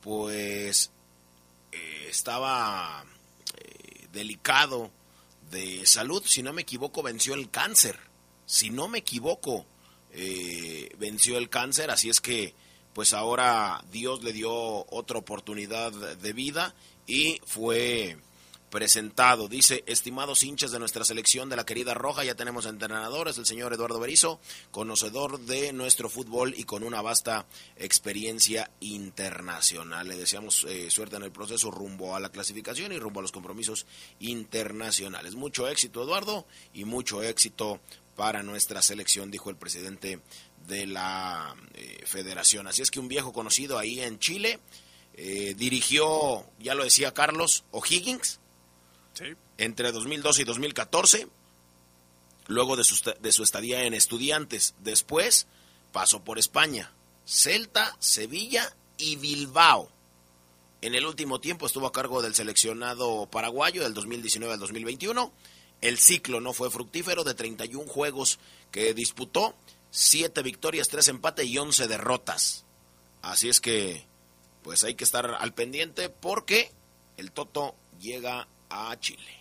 pues 0.00 0.90
eh, 1.72 2.06
estaba 2.08 3.04
delicado 4.12 4.90
de 5.50 5.86
salud. 5.86 6.22
Si 6.24 6.42
no 6.42 6.52
me 6.52 6.62
equivoco, 6.62 7.02
venció 7.02 7.34
el 7.34 7.50
cáncer. 7.50 7.98
Si 8.46 8.70
no 8.70 8.88
me 8.88 8.98
equivoco, 8.98 9.64
venció 10.98 11.38
el 11.38 11.48
cáncer. 11.48 11.90
Así 11.90 12.10
es 12.10 12.20
que 12.20 12.54
pues 12.92 13.14
ahora 13.14 13.82
Dios 13.90 14.22
le 14.22 14.32
dio 14.32 14.52
otra 14.52 15.18
oportunidad 15.18 15.92
de 15.92 16.32
vida 16.32 16.74
y 17.06 17.40
fue 17.46 18.18
presentado. 18.72 19.48
Dice, 19.48 19.84
estimados 19.86 20.42
hinchas 20.42 20.70
de 20.70 20.78
nuestra 20.78 21.04
selección 21.04 21.50
de 21.50 21.56
la 21.56 21.66
querida 21.66 21.92
Roja, 21.92 22.24
ya 22.24 22.34
tenemos 22.34 22.64
entrenadores, 22.64 23.36
el 23.36 23.44
señor 23.44 23.74
Eduardo 23.74 24.00
Berizo, 24.00 24.40
conocedor 24.70 25.40
de 25.40 25.74
nuestro 25.74 26.08
fútbol 26.08 26.54
y 26.56 26.64
con 26.64 26.82
una 26.82 27.02
vasta 27.02 27.44
experiencia 27.76 28.70
internacional. 28.80 30.08
Le 30.08 30.16
deseamos 30.16 30.64
eh, 30.64 30.90
suerte 30.90 31.16
en 31.16 31.22
el 31.22 31.30
proceso 31.30 31.70
rumbo 31.70 32.16
a 32.16 32.20
la 32.20 32.30
clasificación 32.30 32.92
y 32.92 32.98
rumbo 32.98 33.20
a 33.20 33.22
los 33.22 33.30
compromisos 33.30 33.84
internacionales. 34.20 35.34
Mucho 35.34 35.68
éxito, 35.68 36.02
Eduardo, 36.02 36.46
y 36.72 36.86
mucho 36.86 37.22
éxito 37.22 37.78
para 38.16 38.42
nuestra 38.42 38.80
selección, 38.80 39.30
dijo 39.30 39.50
el 39.50 39.56
presidente 39.56 40.20
de 40.66 40.86
la 40.86 41.54
eh, 41.74 42.04
federación. 42.06 42.66
Así 42.68 42.80
es 42.80 42.90
que 42.90 43.00
un 43.00 43.08
viejo 43.08 43.34
conocido 43.34 43.78
ahí 43.78 44.00
en 44.00 44.18
Chile 44.18 44.60
eh, 45.12 45.54
dirigió, 45.58 46.46
ya 46.58 46.74
lo 46.74 46.84
decía 46.84 47.12
Carlos, 47.12 47.64
O'Higgins 47.70 48.40
entre 49.58 49.92
2012 49.92 50.42
y 50.42 50.44
2014, 50.44 51.28
luego 52.46 52.76
de 52.76 52.84
su, 52.84 53.12
de 53.20 53.32
su 53.32 53.42
estadía 53.42 53.84
en 53.84 53.94
estudiantes. 53.94 54.74
Después 54.80 55.46
pasó 55.92 56.24
por 56.24 56.38
España, 56.38 56.92
Celta, 57.26 57.96
Sevilla 57.98 58.74
y 58.96 59.16
Bilbao. 59.16 59.90
En 60.80 60.94
el 60.94 61.06
último 61.06 61.40
tiempo 61.40 61.66
estuvo 61.66 61.86
a 61.86 61.92
cargo 61.92 62.22
del 62.22 62.34
seleccionado 62.34 63.26
paraguayo 63.30 63.84
del 63.84 63.94
2019 63.94 64.54
al 64.54 64.60
2021. 64.60 65.32
El 65.80 65.98
ciclo 65.98 66.40
no 66.40 66.52
fue 66.52 66.70
fructífero 66.70 67.24
de 67.24 67.34
31 67.34 67.88
juegos 67.88 68.38
que 68.70 68.94
disputó 68.94 69.54
siete 69.90 70.42
victorias, 70.42 70.88
tres 70.88 71.08
empates 71.08 71.46
y 71.46 71.58
once 71.58 71.86
derrotas. 71.86 72.64
Así 73.20 73.48
es 73.48 73.60
que, 73.60 74.04
pues 74.62 74.82
hay 74.82 74.94
que 74.94 75.04
estar 75.04 75.36
al 75.38 75.54
pendiente 75.54 76.08
porque 76.08 76.72
el 77.16 77.30
Toto 77.30 77.76
llega 78.00 78.48
a 78.72 78.98
Chile. 78.98 79.38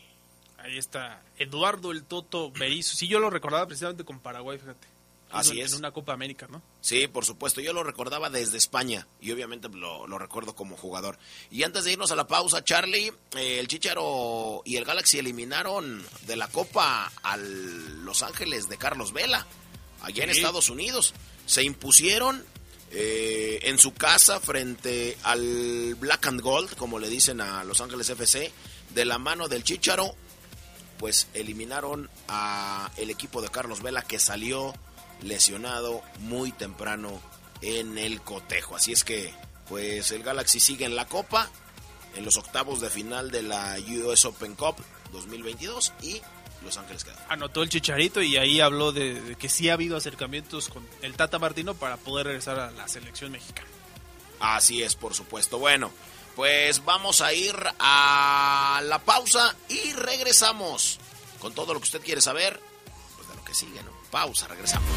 Ahí 0.58 0.78
está, 0.78 1.24
Eduardo 1.38 1.92
el 1.92 2.04
Toto 2.04 2.52
Berizzo. 2.52 2.96
Sí, 2.96 3.08
yo 3.08 3.20
lo 3.20 3.30
recordaba 3.30 3.66
precisamente 3.66 4.04
con 4.04 4.20
Paraguay, 4.20 4.60
fíjate. 4.60 4.88
Así 5.32 5.62
es. 5.62 5.72
En 5.72 5.80
una 5.80 5.92
Copa 5.92 6.14
América, 6.14 6.48
¿no? 6.50 6.62
Sí, 6.82 7.08
por 7.08 7.26
supuesto. 7.26 7.62
Yo 7.62 7.74
lo 7.74 7.84
recordaba 7.84 8.30
desde 8.30 8.58
España 8.58 9.08
y 9.22 9.32
obviamente 9.32 9.70
lo, 9.70 10.06
recuerdo 10.18 10.54
como 10.56 10.76
jugador. 10.76 11.18
Y 11.50 11.64
antes 11.64 11.86
de 11.86 11.94
irnos 11.94 12.12
a 12.12 12.16
la 12.16 12.28
pausa, 12.28 12.64
Charlie, 12.64 13.14
eh, 13.38 13.60
el 13.60 13.68
Chicharo 13.68 14.62
y 14.66 14.76
el 14.76 14.86
Galaxy 14.86 15.20
eliminaron 15.20 16.04
de 16.28 16.36
la 16.36 16.48
Copa 16.48 17.12
a 17.24 17.38
Los 17.38 18.24
Ángeles 18.24 18.68
de 18.68 18.78
Carlos 18.78 19.14
Vela 19.14 19.48
allá 20.02 20.24
en 20.24 20.32
Estados 20.32 20.70
Unidos. 20.70 21.14
Se 21.46 21.64
impusieron 21.64 22.44
eh, 22.92 23.60
en 23.64 23.78
su 23.78 23.94
casa 23.94 24.40
frente 24.40 25.18
al 25.24 25.96
Black 25.96 26.28
and 26.28 26.42
Gold, 26.42 26.76
como 26.76 27.00
le 27.00 27.10
dicen 27.10 27.40
a 27.40 27.64
Los 27.64 27.80
Ángeles 27.80 28.10
FC, 28.10 28.52
de 28.94 29.06
la 29.06 29.18
mano 29.18 29.48
del 29.48 29.64
Chicharo, 29.64 30.16
pues 30.98 31.28
eliminaron 31.34 32.10
a 32.28 32.92
el 32.98 33.10
equipo 33.10 33.42
de 33.42 33.50
Carlos 33.50 33.82
Vela 33.82 34.02
que 34.04 34.20
salió 34.20 34.74
lesionado 35.22 36.02
muy 36.20 36.52
temprano 36.52 37.22
en 37.62 37.98
el 37.98 38.22
cotejo. 38.22 38.76
Así 38.76 38.92
es 38.92 39.04
que, 39.04 39.34
pues 39.68 40.12
el 40.12 40.24
Galaxy 40.24 40.60
sigue 40.60 40.86
en 40.86 40.96
la 40.96 41.08
Copa, 41.08 41.50
en 42.16 42.26
los 42.26 42.38
octavos 42.38 42.82
de 42.82 42.90
final 42.90 43.32
de 43.32 43.44
la 43.44 43.78
US 44.06 44.26
Open 44.26 44.56
Cup 44.56 44.76
2022 45.12 45.94
y 46.02 46.22
los 46.64 46.78
Ángeles 46.78 47.06
Anotó 47.30 47.64
el 47.64 47.70
chicharito 47.70 48.22
y 48.22 48.38
ahí 48.38 48.62
habló 48.62 48.92
de, 48.92 49.36
que 49.40 49.50
sí 49.50 49.70
ha 49.70 49.74
habido 49.74 49.98
acercamientos 49.98 50.70
con 50.70 50.88
el 51.02 51.16
Tata 51.16 51.40
Martino 51.40 51.74
para 51.74 51.98
poder 51.98 52.28
regresar 52.28 52.60
a 52.60 52.72
la 52.72 52.88
selección 52.88 53.32
mexicana. 53.32 53.68
Así 54.40 54.84
es, 54.84 54.96
por 54.96 55.14
supuesto. 55.14 55.58
Bueno, 55.60 55.92
Pues 56.36 56.84
vamos 56.86 57.22
a 57.22 57.34
ir 57.34 57.56
a 57.80 58.82
la 58.84 59.00
pausa 59.00 59.56
y 59.70 59.94
regresamos 59.94 61.00
con 61.40 61.54
todo 61.54 61.74
lo 61.74 61.80
que 61.80 61.86
usted 61.86 62.02
quiere 62.02 62.22
saber, 62.22 62.60
pues 63.16 63.28
de 63.28 63.36
lo 63.36 63.44
que 63.44 63.54
sigue, 63.54 63.82
¿no? 63.84 63.92
Pausa, 64.10 64.48
regresamos. 64.48 64.90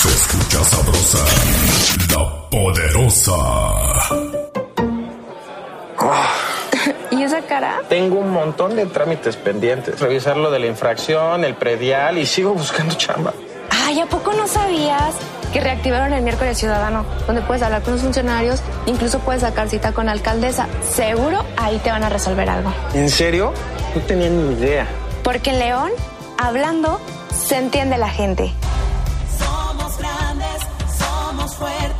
Se 0.00 0.08
escucha 0.08 0.64
sabrosa, 0.64 1.24
la 2.14 2.50
poderosa. 2.50 3.36
¿Y 7.10 7.22
esa 7.22 7.42
cara? 7.42 7.82
Tengo 7.88 8.18
un 8.18 8.30
montón 8.30 8.76
de 8.76 8.86
trámites 8.86 9.36
pendientes. 9.36 10.00
Revisar 10.00 10.36
lo 10.36 10.50
de 10.50 10.58
la 10.60 10.66
infracción, 10.66 11.44
el 11.44 11.54
predial 11.54 12.18
y 12.18 12.26
sigo 12.26 12.54
buscando 12.54 12.94
chamba. 12.94 13.34
Ay, 13.90 13.98
¿a 13.98 14.06
poco 14.06 14.32
no 14.34 14.46
sabías 14.46 15.16
que 15.52 15.60
reactivaron 15.60 16.12
el 16.12 16.22
miércoles 16.22 16.56
ciudadano? 16.56 17.04
Donde 17.26 17.42
puedes 17.42 17.60
hablar 17.60 17.82
con 17.82 17.94
los 17.94 18.02
funcionarios, 18.02 18.62
incluso 18.86 19.18
puedes 19.18 19.42
sacar 19.42 19.68
cita 19.68 19.90
con 19.90 20.06
la 20.06 20.12
alcaldesa. 20.12 20.68
Seguro 20.88 21.44
ahí 21.56 21.76
te 21.78 21.90
van 21.90 22.04
a 22.04 22.08
resolver 22.08 22.48
algo. 22.48 22.72
¿En 22.94 23.10
serio? 23.10 23.52
No 23.96 24.00
tenía 24.02 24.28
ni 24.30 24.52
idea. 24.52 24.86
Porque 25.24 25.50
en 25.50 25.58
León, 25.58 25.90
hablando, 26.38 27.00
se 27.36 27.56
entiende 27.56 27.98
la 27.98 28.10
gente. 28.10 28.52
Somos 29.36 29.98
grandes, 29.98 30.62
somos 30.96 31.56
fuertes. 31.56 31.99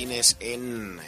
Eh, 0.00 1.00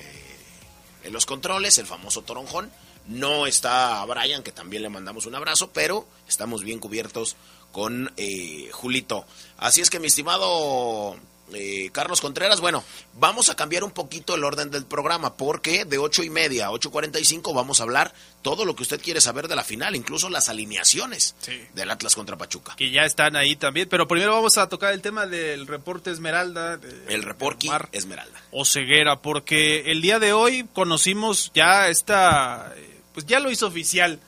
en 1.05 1.12
los 1.12 1.24
controles, 1.24 1.79
el 1.79 1.87
famoso 1.87 2.22
toronjón. 2.22 2.72
No 3.07 3.46
está 3.46 4.05
Brian, 4.05 4.42
que 4.42 4.50
también 4.50 4.83
le 4.83 4.88
mandamos 4.88 5.26
un 5.26 5.35
abrazo, 5.37 5.70
pero 5.72 6.09
estamos 6.29 6.64
bien 6.64 6.81
cubiertos 6.81 7.37
con 7.70 8.12
eh, 8.16 8.68
Julito. 8.72 9.26
Así 9.59 9.81
es 9.81 9.90
que, 9.90 10.00
mi 10.00 10.09
estimado 10.09 11.16
eh, 11.54 11.90
Carlos 11.92 12.20
Contreras, 12.20 12.60
bueno, 12.60 12.84
vamos 13.14 13.50
a 13.50 13.56
cambiar 13.56 13.84
un 13.84 13.90
poquito 13.90 14.34
el 14.34 14.44
orden 14.44 14.70
del 14.70 14.84
programa, 14.86 15.36
porque 15.36 15.84
de 15.84 15.98
ocho 15.98 16.22
y 16.22 16.30
media 16.30 16.66
a 16.66 16.70
8.45 16.70 17.54
vamos 17.54 17.80
a 17.80 17.84
hablar 17.84 18.12
todo 18.42 18.64
lo 18.64 18.74
que 18.76 18.82
usted 18.82 19.00
quiere 19.00 19.20
saber 19.20 19.48
de 19.48 19.56
la 19.56 19.64
final, 19.64 19.94
incluso 19.96 20.28
las 20.30 20.48
alineaciones 20.48 21.34
del 21.74 21.90
Atlas 21.90 22.14
contra 22.14 22.36
Pachuca. 22.36 22.74
Que 22.76 22.90
ya 22.90 23.02
están 23.02 23.36
ahí 23.36 23.56
también. 23.56 23.88
Pero 23.88 24.08
primero 24.08 24.32
vamos 24.34 24.56
a 24.58 24.68
tocar 24.68 24.92
el 24.94 25.02
tema 25.02 25.26
del 25.26 25.66
reporte 25.66 26.10
Esmeralda. 26.10 26.76
de- 26.76 27.14
El 27.14 27.22
reporte 27.22 27.68
Esmeralda. 27.92 28.40
o 28.52 28.64
ceguera, 28.64 29.20
porque 29.20 29.90
el 29.92 30.00
día 30.02 30.18
de 30.18 30.32
hoy 30.32 30.66
conocimos 30.72 31.50
ya 31.54 31.88
esta, 31.88 32.72
eh, 32.76 33.00
pues 33.12 33.26
ya 33.26 33.40
lo 33.40 33.50
hizo 33.50 33.66
oficial 33.66 34.20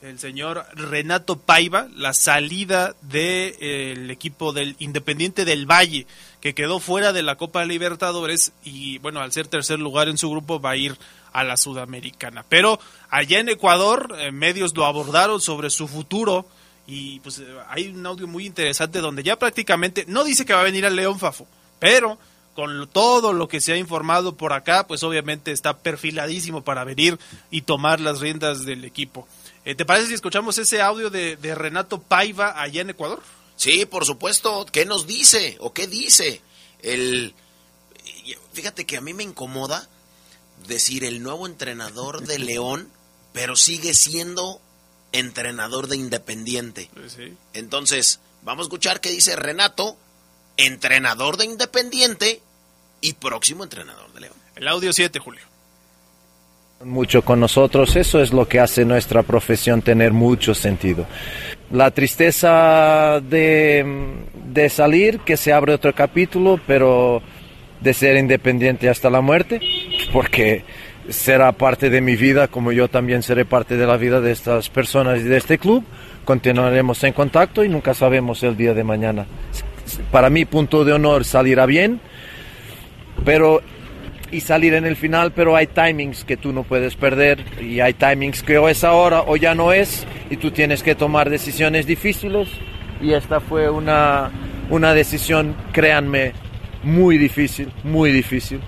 el 0.00 0.18
señor 0.20 0.64
Renato 0.74 1.40
Paiva, 1.40 1.88
la 1.96 2.14
salida 2.14 2.94
del 3.02 4.10
equipo 4.10 4.52
del 4.52 4.76
Independiente 4.78 5.44
del 5.44 5.66
Valle, 5.66 6.06
que 6.40 6.54
quedó 6.54 6.78
fuera 6.78 7.12
de 7.12 7.22
la 7.22 7.36
Copa 7.36 7.64
Libertadores 7.64 8.52
y 8.62 8.98
bueno, 8.98 9.20
al 9.20 9.32
ser 9.32 9.48
tercer 9.48 9.78
lugar 9.78 10.08
en 10.08 10.18
su 10.18 10.30
grupo 10.30 10.60
va 10.60 10.70
a 10.70 10.76
ir 10.76 10.96
a 11.32 11.44
la 11.44 11.56
Sudamericana. 11.56 12.44
Pero 12.48 12.78
allá 13.10 13.40
en 13.40 13.48
Ecuador, 13.48 14.16
eh, 14.18 14.30
medios 14.30 14.76
lo 14.76 14.86
abordaron 14.86 15.40
sobre 15.40 15.70
su 15.70 15.88
futuro 15.88 16.46
y 16.86 17.20
pues 17.20 17.40
eh, 17.40 17.46
hay 17.68 17.88
un 17.88 18.06
audio 18.06 18.26
muy 18.26 18.46
interesante 18.46 19.00
donde 19.00 19.22
ya 19.22 19.36
prácticamente, 19.36 20.04
no 20.06 20.24
dice 20.24 20.44
que 20.44 20.54
va 20.54 20.60
a 20.60 20.64
venir 20.64 20.86
al 20.86 20.96
León 20.96 21.18
Fafo, 21.18 21.46
pero 21.78 22.18
con 22.54 22.88
todo 22.88 23.32
lo 23.32 23.46
que 23.46 23.60
se 23.60 23.72
ha 23.72 23.76
informado 23.76 24.36
por 24.36 24.52
acá, 24.52 24.86
pues 24.86 25.02
obviamente 25.04 25.52
está 25.52 25.78
perfiladísimo 25.78 26.64
para 26.64 26.84
venir 26.84 27.18
y 27.50 27.62
tomar 27.62 28.00
las 28.00 28.20
riendas 28.20 28.64
del 28.64 28.84
equipo. 28.84 29.28
Eh, 29.64 29.74
¿Te 29.74 29.84
parece 29.84 30.08
si 30.08 30.14
escuchamos 30.14 30.58
ese 30.58 30.80
audio 30.82 31.10
de 31.10 31.54
Renato 31.54 32.00
Paiva 32.00 32.60
allá 32.60 32.80
en 32.80 32.90
Ecuador? 32.90 33.22
Sí, 33.58 33.84
por 33.86 34.06
supuesto. 34.06 34.64
¿Qué 34.72 34.86
nos 34.86 35.06
dice 35.06 35.56
o 35.60 35.74
qué 35.74 35.86
dice? 35.86 36.40
El 36.80 37.34
fíjate 38.52 38.86
que 38.86 38.96
a 38.96 39.00
mí 39.00 39.14
me 39.14 39.24
incomoda 39.24 39.88
decir 40.66 41.04
el 41.04 41.22
nuevo 41.22 41.46
entrenador 41.46 42.22
de 42.22 42.38
León, 42.38 42.90
pero 43.32 43.56
sigue 43.56 43.94
siendo 43.94 44.60
entrenador 45.12 45.88
de 45.88 45.96
Independiente. 45.96 46.88
Entonces, 47.52 48.20
vamos 48.42 48.64
a 48.64 48.68
escuchar 48.68 49.00
qué 49.00 49.10
dice 49.10 49.34
Renato, 49.36 49.96
entrenador 50.56 51.36
de 51.36 51.46
Independiente 51.46 52.42
y 53.00 53.14
próximo 53.14 53.64
entrenador 53.64 54.12
de 54.12 54.20
León. 54.20 54.36
El 54.54 54.68
audio 54.68 54.92
7, 54.92 55.18
Julio. 55.18 55.47
Mucho 56.84 57.22
con 57.22 57.40
nosotros, 57.40 57.96
eso 57.96 58.22
es 58.22 58.32
lo 58.32 58.46
que 58.46 58.60
hace 58.60 58.84
nuestra 58.84 59.24
profesión 59.24 59.82
tener 59.82 60.12
mucho 60.12 60.54
sentido. 60.54 61.06
La 61.72 61.90
tristeza 61.90 63.20
de, 63.20 63.84
de 64.52 64.68
salir, 64.68 65.20
que 65.20 65.36
se 65.36 65.52
abre 65.52 65.74
otro 65.74 65.92
capítulo, 65.92 66.60
pero 66.66 67.20
de 67.80 67.92
ser 67.92 68.16
independiente 68.16 68.88
hasta 68.88 69.10
la 69.10 69.20
muerte, 69.20 69.60
porque 70.12 70.64
será 71.08 71.50
parte 71.52 71.90
de 71.90 72.00
mi 72.00 72.14
vida, 72.14 72.46
como 72.46 72.70
yo 72.70 72.88
también 72.88 73.22
seré 73.22 73.44
parte 73.44 73.76
de 73.76 73.86
la 73.86 73.96
vida 73.96 74.20
de 74.20 74.30
estas 74.30 74.70
personas 74.70 75.18
y 75.18 75.24
de 75.24 75.36
este 75.36 75.58
club. 75.58 75.84
Continuaremos 76.24 77.02
en 77.02 77.12
contacto 77.12 77.64
y 77.64 77.68
nunca 77.68 77.92
sabemos 77.92 78.42
el 78.44 78.56
día 78.56 78.72
de 78.72 78.84
mañana. 78.84 79.26
Para 80.12 80.30
mí, 80.30 80.44
punto 80.44 80.84
de 80.84 80.92
honor, 80.92 81.24
salirá 81.24 81.66
bien, 81.66 82.00
pero 83.24 83.62
y 84.30 84.40
salir 84.40 84.74
en 84.74 84.86
el 84.86 84.96
final, 84.96 85.32
pero 85.32 85.56
hay 85.56 85.66
timings 85.66 86.24
que 86.24 86.36
tú 86.36 86.52
no 86.52 86.62
puedes 86.62 86.96
perder 86.96 87.44
y 87.60 87.80
hay 87.80 87.94
timings 87.94 88.42
que 88.42 88.58
o 88.58 88.68
es 88.68 88.84
ahora 88.84 89.22
o 89.26 89.36
ya 89.36 89.54
no 89.54 89.72
es 89.72 90.06
y 90.30 90.36
tú 90.36 90.50
tienes 90.50 90.82
que 90.82 90.94
tomar 90.94 91.30
decisiones 91.30 91.86
difíciles 91.86 92.48
y 93.00 93.12
esta 93.12 93.40
fue 93.40 93.70
una, 93.70 94.30
una 94.70 94.94
decisión, 94.94 95.54
créanme, 95.72 96.32
muy 96.82 97.18
difícil, 97.18 97.70
muy 97.84 98.12
difícil, 98.12 98.60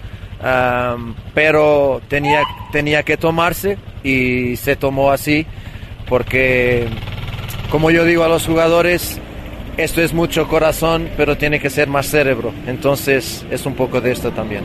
pero 1.34 2.00
tenía, 2.08 2.42
tenía 2.72 3.02
que 3.02 3.16
tomarse 3.16 3.76
y 4.02 4.56
se 4.56 4.76
tomó 4.76 5.10
así 5.10 5.46
porque 6.08 6.88
como 7.70 7.90
yo 7.90 8.04
digo 8.04 8.24
a 8.24 8.28
los 8.28 8.46
jugadores, 8.46 9.20
esto 9.76 10.02
es 10.02 10.12
mucho 10.12 10.48
corazón, 10.48 11.08
pero 11.16 11.36
tiene 11.36 11.60
que 11.60 11.70
ser 11.70 11.88
más 11.88 12.06
cerebro. 12.06 12.52
Entonces 12.66 13.46
es 13.50 13.64
un 13.64 13.74
poco 13.74 14.00
de 14.00 14.12
esto 14.12 14.32
también. 14.32 14.64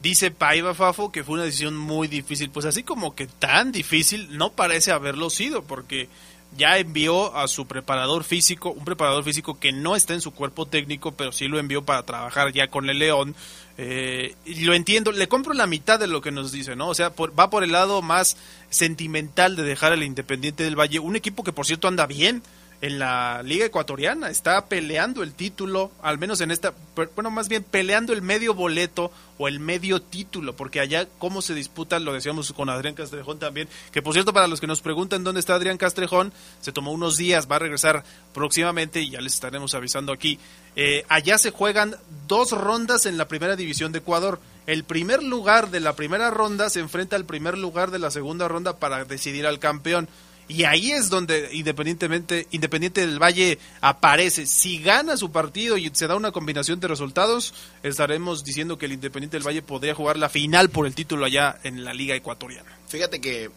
Dice 0.00 0.30
Paiva 0.30 0.74
Fafo 0.74 1.12
que 1.12 1.24
fue 1.24 1.34
una 1.34 1.44
decisión 1.44 1.76
muy 1.76 2.08
difícil. 2.08 2.50
Pues 2.50 2.66
así 2.66 2.82
como 2.82 3.14
que 3.14 3.26
tan 3.26 3.70
difícil 3.72 4.36
no 4.36 4.52
parece 4.52 4.92
haberlo 4.92 5.28
sido, 5.30 5.62
porque 5.62 6.08
ya 6.56 6.78
envió 6.78 7.36
a 7.36 7.46
su 7.48 7.66
preparador 7.66 8.24
físico, 8.24 8.70
un 8.70 8.84
preparador 8.84 9.22
físico 9.22 9.58
que 9.58 9.72
no 9.72 9.94
está 9.94 10.14
en 10.14 10.20
su 10.20 10.32
cuerpo 10.32 10.66
técnico, 10.66 11.12
pero 11.12 11.32
sí 11.32 11.46
lo 11.48 11.58
envió 11.58 11.84
para 11.84 12.02
trabajar 12.04 12.52
ya 12.52 12.68
con 12.68 12.90
el 12.90 12.98
León. 12.98 13.36
Eh, 13.78 14.34
y 14.44 14.64
lo 14.64 14.74
entiendo, 14.74 15.12
le 15.12 15.28
compro 15.28 15.54
la 15.54 15.66
mitad 15.66 15.98
de 15.98 16.06
lo 16.06 16.20
que 16.20 16.32
nos 16.32 16.50
dice, 16.50 16.76
¿no? 16.76 16.88
O 16.88 16.94
sea, 16.94 17.12
va 17.38 17.50
por 17.50 17.62
el 17.62 17.72
lado 17.72 18.02
más 18.02 18.36
sentimental 18.68 19.54
de 19.54 19.62
dejar 19.62 19.92
al 19.92 20.02
Independiente 20.02 20.64
del 20.64 20.78
Valle, 20.78 20.98
un 20.98 21.16
equipo 21.16 21.44
que 21.44 21.52
por 21.52 21.66
cierto 21.66 21.88
anda 21.88 22.06
bien, 22.06 22.42
en 22.80 22.98
la 22.98 23.42
Liga 23.42 23.66
Ecuatoriana, 23.66 24.30
está 24.30 24.66
peleando 24.66 25.22
el 25.22 25.34
título, 25.34 25.92
al 26.02 26.18
menos 26.18 26.40
en 26.40 26.50
esta, 26.50 26.72
bueno, 27.14 27.30
más 27.30 27.48
bien 27.48 27.62
peleando 27.62 28.14
el 28.14 28.22
medio 28.22 28.54
boleto 28.54 29.12
o 29.36 29.48
el 29.48 29.60
medio 29.60 30.00
título, 30.00 30.56
porque 30.56 30.80
allá 30.80 31.06
cómo 31.18 31.42
se 31.42 31.54
disputa, 31.54 31.98
lo 31.98 32.14
decíamos 32.14 32.52
con 32.52 32.70
Adrián 32.70 32.94
Castrejón 32.94 33.38
también, 33.38 33.68
que 33.92 34.00
por 34.00 34.14
cierto 34.14 34.32
para 34.32 34.48
los 34.48 34.60
que 34.60 34.66
nos 34.66 34.80
preguntan 34.80 35.24
dónde 35.24 35.40
está 35.40 35.54
Adrián 35.54 35.76
Castrejón, 35.76 36.32
se 36.62 36.72
tomó 36.72 36.92
unos 36.92 37.18
días, 37.18 37.50
va 37.50 37.56
a 37.56 37.60
regresar 37.60 38.02
próximamente 38.32 39.02
y 39.02 39.10
ya 39.10 39.20
les 39.20 39.34
estaremos 39.34 39.74
avisando 39.74 40.12
aquí. 40.12 40.38
Eh, 40.74 41.04
allá 41.08 41.36
se 41.36 41.50
juegan 41.50 41.96
dos 42.26 42.52
rondas 42.52 43.04
en 43.04 43.18
la 43.18 43.28
primera 43.28 43.56
división 43.56 43.92
de 43.92 43.98
Ecuador. 43.98 44.40
El 44.66 44.84
primer 44.84 45.22
lugar 45.22 45.70
de 45.70 45.80
la 45.80 45.96
primera 45.96 46.30
ronda 46.30 46.70
se 46.70 46.80
enfrenta 46.80 47.16
al 47.16 47.24
primer 47.26 47.58
lugar 47.58 47.90
de 47.90 47.98
la 47.98 48.10
segunda 48.10 48.48
ronda 48.48 48.76
para 48.76 49.04
decidir 49.04 49.46
al 49.46 49.58
campeón. 49.58 50.08
Y 50.50 50.64
ahí 50.64 50.90
es 50.90 51.10
donde 51.10 51.48
independientemente, 51.52 52.48
Independiente 52.50 53.06
del 53.06 53.22
Valle 53.22 53.60
aparece. 53.80 54.46
Si 54.46 54.82
gana 54.82 55.16
su 55.16 55.30
partido 55.30 55.76
y 55.76 55.88
se 55.94 56.08
da 56.08 56.16
una 56.16 56.32
combinación 56.32 56.80
de 56.80 56.88
resultados, 56.88 57.54
estaremos 57.84 58.42
diciendo 58.42 58.76
que 58.76 58.86
el 58.86 58.92
Independiente 58.92 59.36
del 59.36 59.46
Valle 59.46 59.62
podría 59.62 59.94
jugar 59.94 60.16
la 60.16 60.28
final 60.28 60.68
por 60.68 60.88
el 60.88 60.94
título 60.96 61.24
allá 61.24 61.60
en 61.62 61.84
la 61.84 61.94
Liga 61.94 62.16
Ecuatoriana. 62.16 62.68
Fíjate 62.88 63.20
que 63.20 63.48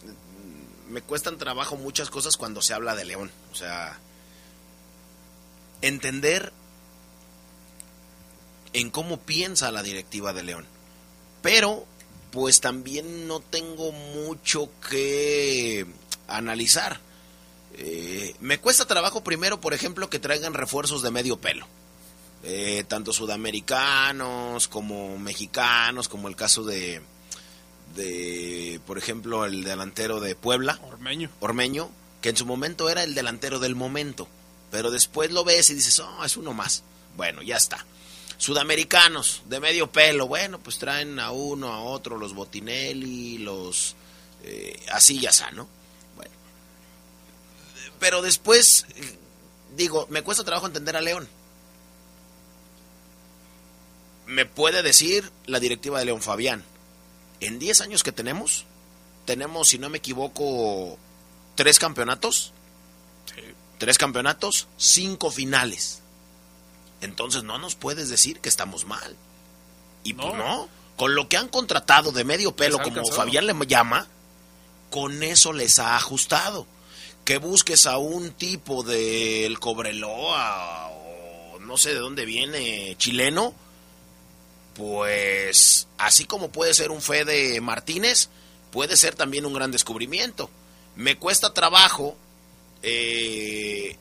me 0.88 1.02
cuestan 1.02 1.36
trabajo 1.36 1.76
muchas 1.76 2.10
cosas 2.10 2.36
cuando 2.36 2.62
se 2.62 2.74
habla 2.74 2.94
de 2.94 3.04
León. 3.04 3.32
O 3.50 3.56
sea, 3.56 3.98
entender 5.82 6.52
en 8.72 8.90
cómo 8.90 9.18
piensa 9.18 9.72
la 9.72 9.82
directiva 9.82 10.32
de 10.32 10.44
León. 10.44 10.66
Pero, 11.42 11.86
pues 12.30 12.60
también 12.60 13.26
no 13.26 13.40
tengo 13.40 13.90
mucho 13.90 14.70
que 14.88 15.86
analizar. 16.28 17.00
Eh, 17.76 18.34
me 18.40 18.58
cuesta 18.58 18.86
trabajo 18.86 19.24
primero, 19.24 19.60
por 19.60 19.74
ejemplo, 19.74 20.08
que 20.08 20.18
traigan 20.18 20.54
refuerzos 20.54 21.02
de 21.02 21.10
medio 21.10 21.38
pelo. 21.38 21.66
Eh, 22.42 22.84
tanto 22.86 23.12
sudamericanos 23.12 24.68
como 24.68 25.18
mexicanos, 25.18 26.08
como 26.08 26.28
el 26.28 26.36
caso 26.36 26.62
de, 26.62 27.00
de, 27.96 28.80
por 28.86 28.98
ejemplo, 28.98 29.44
el 29.44 29.64
delantero 29.64 30.20
de 30.20 30.34
Puebla. 30.36 30.78
Ormeño. 30.82 31.30
Ormeño, 31.40 31.90
que 32.20 32.28
en 32.28 32.36
su 32.36 32.46
momento 32.46 32.90
era 32.90 33.02
el 33.02 33.14
delantero 33.14 33.58
del 33.58 33.74
momento. 33.74 34.28
Pero 34.70 34.90
después 34.90 35.30
lo 35.30 35.44
ves 35.44 35.70
y 35.70 35.74
dices, 35.74 35.98
oh, 36.00 36.24
es 36.24 36.36
uno 36.36 36.52
más. 36.52 36.82
Bueno, 37.16 37.42
ya 37.42 37.56
está. 37.56 37.84
Sudamericanos, 38.36 39.42
de 39.46 39.60
medio 39.60 39.90
pelo. 39.90 40.26
Bueno, 40.26 40.58
pues 40.58 40.78
traen 40.78 41.18
a 41.20 41.30
uno, 41.30 41.72
a 41.72 41.80
otro, 41.82 42.18
los 42.18 42.34
Botinelli, 42.34 43.38
los... 43.38 43.94
Eh, 44.42 44.78
así 44.92 45.18
ya 45.18 45.30
está, 45.30 45.50
¿no? 45.52 45.68
Pero 48.04 48.20
después, 48.20 48.84
digo, 49.78 50.06
me 50.10 50.20
cuesta 50.20 50.44
trabajo 50.44 50.66
entender 50.66 50.94
a 50.94 51.00
León. 51.00 51.26
Me 54.26 54.44
puede 54.44 54.82
decir 54.82 55.32
la 55.46 55.58
directiva 55.58 55.98
de 55.98 56.04
León 56.04 56.20
Fabián, 56.20 56.62
en 57.40 57.58
10 57.58 57.80
años 57.80 58.02
que 58.02 58.12
tenemos, 58.12 58.66
tenemos, 59.24 59.68
si 59.68 59.78
no 59.78 59.88
me 59.88 59.96
equivoco, 59.96 60.98
tres 61.54 61.78
campeonatos. 61.78 62.52
Tres 63.78 63.96
campeonatos, 63.96 64.68
cinco 64.76 65.30
finales. 65.30 66.02
Entonces 67.00 67.42
no 67.42 67.56
nos 67.56 67.74
puedes 67.74 68.10
decir 68.10 68.40
que 68.40 68.50
estamos 68.50 68.84
mal. 68.84 69.16
Y 70.02 70.12
pues 70.12 70.34
no, 70.34 70.68
con 70.96 71.14
lo 71.14 71.30
que 71.30 71.38
han 71.38 71.48
contratado 71.48 72.12
de 72.12 72.24
medio 72.24 72.54
pelo, 72.54 72.82
como 72.82 73.06
Fabián 73.06 73.46
le 73.46 73.54
llama, 73.66 74.08
con 74.90 75.22
eso 75.22 75.54
les 75.54 75.78
ha 75.78 75.96
ajustado 75.96 76.66
que 77.24 77.38
busques 77.38 77.86
a 77.86 77.98
un 77.98 78.32
tipo 78.32 78.82
del 78.82 79.58
Cobreloa 79.58 80.88
o 80.88 81.58
no 81.60 81.76
sé 81.76 81.94
de 81.94 82.00
dónde 82.00 82.26
viene, 82.26 82.96
chileno, 82.98 83.54
pues 84.74 85.88
así 85.96 86.26
como 86.26 86.50
puede 86.50 86.74
ser 86.74 86.90
un 86.90 87.00
Fede 87.00 87.60
Martínez, 87.60 88.28
puede 88.70 88.96
ser 88.96 89.14
también 89.14 89.46
un 89.46 89.54
gran 89.54 89.70
descubrimiento. 89.70 90.50
Me 90.96 91.16
cuesta 91.16 91.54
trabajo 91.54 92.16
eh, 92.82 93.96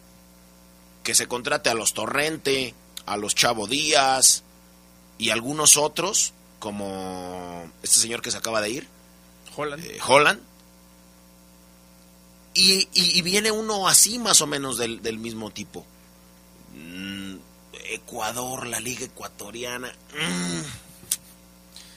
que 1.03 1.15
se 1.15 1.27
contrate 1.27 1.69
a 1.69 1.75
los 1.75 1.93
Torrente, 1.93 2.73
a 3.05 3.15
los 3.15 3.35
Chavo 3.35 3.67
Díaz 3.67 4.43
y 5.17 5.29
algunos 5.29 5.77
otros, 5.77 6.33
como 6.59 7.71
este 7.81 7.99
señor 7.99 8.21
que 8.21 8.31
se 8.31 8.37
acaba 8.37 8.61
de 8.61 8.69
ir, 8.69 8.87
Holland. 9.55 9.85
Eh, 9.85 9.99
Holland 10.05 10.52
y, 12.53 13.21
viene 13.21 13.51
uno 13.51 13.87
así 13.87 14.19
más 14.19 14.41
o 14.41 14.47
menos 14.47 14.77
del, 14.77 15.17
mismo 15.17 15.51
tipo. 15.51 15.85
Mm, 16.75 17.35
Ecuador, 17.89 18.67
la 18.67 18.79
liga 18.79 19.05
ecuatoriana. 19.05 19.93
Mm, 20.13 20.61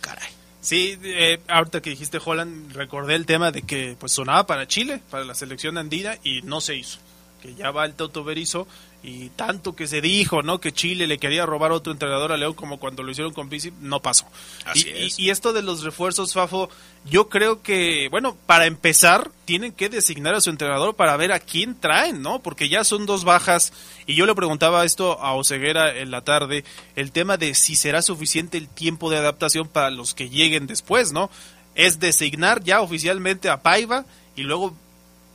caray. 0.00 0.28
Sí, 0.60 0.98
eh, 1.02 1.40
ahorita 1.46 1.80
que 1.80 1.90
dijiste 1.90 2.18
Holland, 2.24 2.72
recordé 2.72 3.14
el 3.14 3.26
tema 3.26 3.52
de 3.52 3.62
que 3.62 3.96
pues 3.98 4.12
sonaba 4.12 4.46
para 4.46 4.66
Chile, 4.66 5.00
para 5.10 5.24
la 5.24 5.34
selección 5.34 5.78
andina, 5.78 6.18
y 6.24 6.42
no 6.42 6.60
se 6.60 6.76
hizo. 6.76 6.98
Que 7.40 7.54
ya 7.54 7.70
va 7.70 7.84
el 7.84 7.94
Toto 7.94 8.24
Berizo 8.24 8.66
y 9.02 9.28
tanto 9.30 9.76
que 9.76 9.86
se 9.86 10.00
dijo, 10.00 10.42
¿no? 10.42 10.60
Que 10.60 10.72
Chile 10.72 11.06
le 11.06 11.18
quería 11.18 11.46
robar 11.46 11.70
otro 11.70 11.92
entrenador 11.92 12.32
a 12.32 12.36
León 12.36 12.54
como 12.54 12.78
cuando 12.78 13.02
lo 13.02 13.12
hicieron 13.12 13.32
con 13.32 13.48
Pizzi, 13.48 13.72
no 13.80 14.00
pasó. 14.00 14.26
y, 14.74 15.30
esto 15.30 15.52
de 15.52 15.62
los 15.62 15.84
refuerzos, 15.84 16.32
Fafo, 16.32 16.68
yo 17.04 17.28
creo 17.28 17.62
que, 17.62 18.08
bueno, 18.10 18.36
para 18.46 18.66
empezar, 18.66 19.30
tienen 19.44 19.72
que 19.72 19.88
designar 19.88 20.34
a 20.34 20.40
su 20.40 20.50
entrenador 20.50 20.96
para 20.96 21.16
ver 21.16 21.30
a 21.30 21.38
quién 21.38 21.78
traen, 21.78 22.20
¿no? 22.20 22.40
Porque 22.40 22.68
ya 22.68 22.82
son 22.82 23.06
dos 23.06 23.22
bajas, 23.24 23.72
y 24.06 24.14
yo 24.14 24.26
le 24.26 24.34
preguntaba 24.34 24.84
esto 24.84 25.20
a 25.20 25.34
Oseguera 25.34 25.96
en 25.96 26.10
la 26.10 26.22
tarde, 26.22 26.64
el 26.96 27.12
tema 27.12 27.36
de 27.36 27.54
si 27.54 27.76
será 27.76 28.02
suficiente 28.02 28.58
el 28.58 28.68
tiempo 28.68 29.08
de 29.10 29.18
adaptación 29.18 29.68
para 29.68 29.90
los 29.90 30.14
que 30.14 30.30
lleguen 30.30 30.66
después, 30.66 31.12
¿no? 31.12 31.30
Es 31.76 32.00
designar 32.00 32.64
ya 32.64 32.80
oficialmente 32.80 33.50
a 33.50 33.62
Paiva 33.62 34.04
y 34.34 34.42
luego 34.42 34.74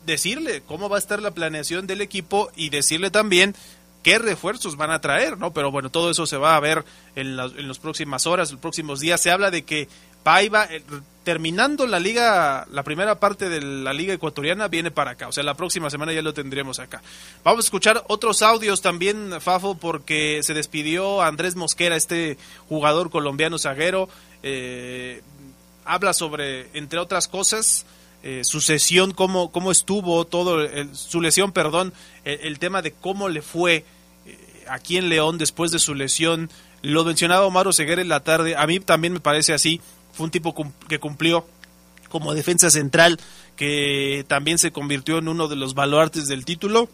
decirle 0.06 0.62
cómo 0.66 0.90
va 0.90 0.98
a 0.98 1.00
estar 1.00 1.22
la 1.22 1.32
planeación 1.32 1.88
del 1.88 2.02
equipo 2.02 2.52
y 2.56 2.70
decirle 2.70 3.12
también 3.12 3.56
qué 4.04 4.18
refuerzos 4.18 4.78
van 4.78 4.92
a 4.92 5.02
traer, 5.02 5.38
¿no? 5.38 5.54
Pero 5.54 5.72
bueno, 5.72 5.90
todo 5.90 6.10
eso 6.10 6.26
se 6.26 6.38
va 6.38 6.56
a 6.56 6.60
ver 6.60 6.84
en, 7.16 7.38
las 7.38 7.54
en 7.54 7.72
próximas 7.82 8.26
horas, 8.26 8.52
los 8.52 8.60
próximos 8.60 9.00
días. 9.00 9.22
Se 9.22 9.32
habla 9.32 9.52
de 9.52 9.64
que 9.64 9.88
Paiva, 10.24 10.66
eh, 10.70 10.84
terminando 11.24 11.88
la 11.88 12.00
liga, 12.00 12.68
la 12.72 12.84
primera 12.84 13.20
parte 13.20 13.50
de 13.50 13.62
la 13.62 13.94
liga 13.94 14.14
ecuatoriana, 14.14 14.68
viene 14.68 14.92
para 14.92 15.12
acá. 15.12 15.28
O 15.28 15.32
sea, 15.32 15.44
la 15.44 15.56
próxima 15.56 15.90
semana 15.90 16.14
ya 16.14 16.22
lo 16.22 16.34
tendremos 16.34 16.80
acá. 16.80 17.02
Vamos 17.44 17.66
a 17.66 17.68
escuchar 17.68 18.04
otros 18.08 18.42
audios 18.42 18.82
también, 18.82 19.40
Fafo, 19.40 19.76
porque 19.76 20.42
se 20.44 20.54
despidió 20.54 21.22
Andrés 21.22 21.56
Mosquera, 21.56 21.96
este 21.96 22.38
jugador 22.70 23.10
colombiano 23.10 23.58
zaguero. 23.58 24.10
Eh, 24.44 25.22
habla 25.86 26.14
sobre, 26.14 26.70
entre 26.74 27.00
otras 27.00 27.28
cosas, 27.28 27.86
eh, 28.24 28.42
su 28.44 28.62
sesión, 28.62 29.12
cómo, 29.12 29.52
cómo 29.52 29.72
estuvo 29.72 30.26
todo, 30.26 30.60
su 30.94 31.22
lesión, 31.22 31.52
perdón, 31.52 31.94
el, 32.24 32.60
tema 32.60 32.82
de 32.82 32.92
cómo 32.92 33.30
le 33.30 33.42
fue 33.42 33.84
eh, 34.26 34.66
aquí 34.70 34.98
en 34.98 35.10
León 35.10 35.38
después 35.38 35.72
de 35.72 35.80
su 35.80 35.96
lesión. 35.96 36.50
Lo 36.84 37.04
mencionaba 37.04 37.46
Omar 37.46 37.74
Ceguera 37.74 38.02
en 38.02 38.10
la 38.10 38.20
tarde, 38.20 38.56
a 38.56 38.68
mí 38.68 38.80
también 38.80 39.14
me 39.14 39.20
parece 39.20 39.54
así, 39.54 39.82
fue 40.14 40.26
un 40.26 40.32
tipo 40.32 40.54
que 40.88 41.00
cumplió 41.00 41.48
como 42.10 42.34
defensa 42.34 42.70
central, 42.70 43.20
que 43.56 44.26
también 44.28 44.58
se 44.58 44.72
convirtió 44.72 45.18
en 45.18 45.28
uno 45.28 45.48
de 45.48 45.56
los 45.56 45.74
baluartes 45.74 46.28
del 46.28 46.46
título 46.46 46.90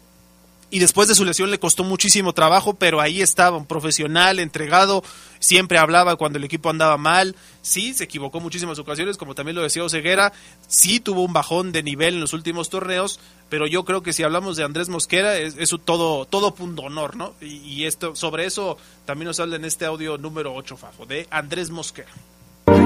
y 0.70 0.80
después 0.80 1.08
de 1.08 1.14
su 1.14 1.24
lesión 1.24 1.50
le 1.50 1.58
costó 1.58 1.82
muchísimo 1.82 2.32
trabajo, 2.32 2.74
pero 2.74 3.00
ahí 3.00 3.22
estaba, 3.22 3.56
un 3.56 3.66
profesional, 3.66 4.38
entregado, 4.38 5.02
siempre 5.38 5.78
hablaba 5.78 6.16
cuando 6.16 6.38
el 6.38 6.44
equipo 6.44 6.68
andaba 6.68 6.98
mal, 6.98 7.36
sí, 7.62 7.94
se 7.94 8.04
equivocó 8.04 8.40
muchísimas 8.40 8.78
ocasiones, 8.78 9.16
como 9.16 9.34
también 9.34 9.56
lo 9.56 9.62
decía 9.62 9.84
Oseguera, 9.84 10.32
sí 10.66 11.00
tuvo 11.00 11.24
un 11.24 11.32
bajón 11.32 11.72
de 11.72 11.82
nivel 11.82 12.14
en 12.14 12.20
los 12.20 12.34
últimos 12.34 12.68
torneos, 12.68 13.18
pero 13.48 13.66
yo 13.66 13.84
creo 13.84 14.02
que 14.02 14.12
si 14.12 14.22
hablamos 14.22 14.56
de 14.56 14.64
Andrés 14.64 14.90
Mosquera, 14.90 15.38
es, 15.38 15.56
todo, 15.84 16.26
todo 16.26 16.54
punto 16.54 16.82
honor, 16.82 17.16
¿no? 17.16 17.32
Y, 17.40 17.84
esto, 17.84 18.14
sobre 18.14 18.44
eso 18.44 18.76
también 19.06 19.28
nos 19.28 19.40
habla 19.40 19.56
en 19.56 19.64
este 19.64 19.86
audio 19.86 20.18
número 20.18 20.54
8, 20.54 20.76
Fafo, 20.76 21.06
de 21.06 21.26
Andrés 21.30 21.70
Mosquera. 21.70 22.10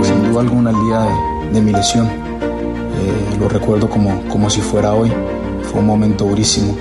Sin 0.02 0.30
duda 0.30 0.42
alguna 0.42 0.70
el 0.70 0.86
día 0.86 1.50
de, 1.52 1.60
mi 1.60 1.72
lesión. 1.72 2.06
Eh, 2.06 3.36
lo 3.40 3.48
recuerdo 3.48 3.90
como, 3.90 4.28
como 4.28 4.48
si 4.48 4.60
fuera 4.60 4.92
hoy. 4.92 5.12
Fue 5.64 5.80
un 5.80 5.86
momento 5.86 6.24
durísimo, 6.24 6.76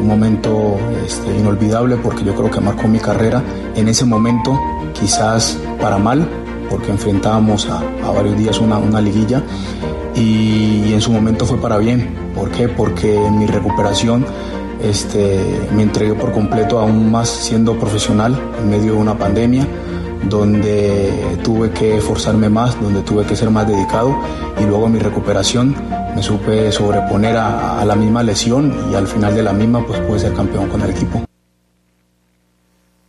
un 0.00 0.06
momento 0.06 0.76
este, 1.04 1.36
inolvidable 1.36 1.96
porque 1.96 2.24
yo 2.24 2.34
creo 2.34 2.50
que 2.50 2.60
marcó 2.60 2.88
mi 2.88 2.98
carrera 2.98 3.42
en 3.74 3.88
ese 3.88 4.04
momento, 4.04 4.58
quizás 4.98 5.58
para 5.80 5.98
mal, 5.98 6.28
porque 6.70 6.90
enfrentábamos 6.90 7.68
a, 7.68 7.82
varios 8.10 8.36
días 8.36 8.58
una, 8.58 8.78
una 8.78 9.00
liguilla 9.00 9.42
y, 10.14 10.92
en 10.92 11.00
su 11.00 11.12
momento 11.12 11.44
fue 11.46 11.58
para 11.58 11.78
bien. 11.78 12.14
¿Por 12.34 12.50
qué? 12.50 12.68
Porque 12.68 13.14
en 13.14 13.38
mi 13.38 13.46
recuperación 13.46 14.24
este, 14.82 15.40
me 15.74 15.82
entregué 15.82 16.14
por 16.14 16.32
completo 16.32 16.78
aún 16.78 17.10
más 17.10 17.28
siendo 17.28 17.78
profesional 17.78 18.38
en 18.60 18.70
medio 18.70 18.94
de 18.94 18.98
una 18.98 19.18
pandemia 19.18 19.66
donde 20.28 21.38
tuve 21.42 21.70
que 21.70 21.96
esforzarme 21.96 22.48
más, 22.48 22.80
donde 22.80 23.02
tuve 23.02 23.24
que 23.24 23.36
ser 23.36 23.50
más 23.50 23.68
dedicado 23.68 24.16
y 24.60 24.64
luego 24.64 24.88
mi 24.88 24.98
recuperación 24.98 25.74
me 26.14 26.22
supe 26.22 26.72
sobreponer 26.72 27.36
a, 27.36 27.80
a, 27.80 27.84
la 27.84 27.94
misma 27.96 28.22
lesión 28.22 28.90
y 28.90 28.94
al 28.94 29.06
final 29.06 29.34
de 29.34 29.42
la 29.42 29.52
misma 29.52 29.86
pues 29.86 30.00
pude 30.00 30.18
ser 30.18 30.34
campeón 30.34 30.68
con 30.68 30.80
el 30.82 30.90
equipo. 30.90 31.24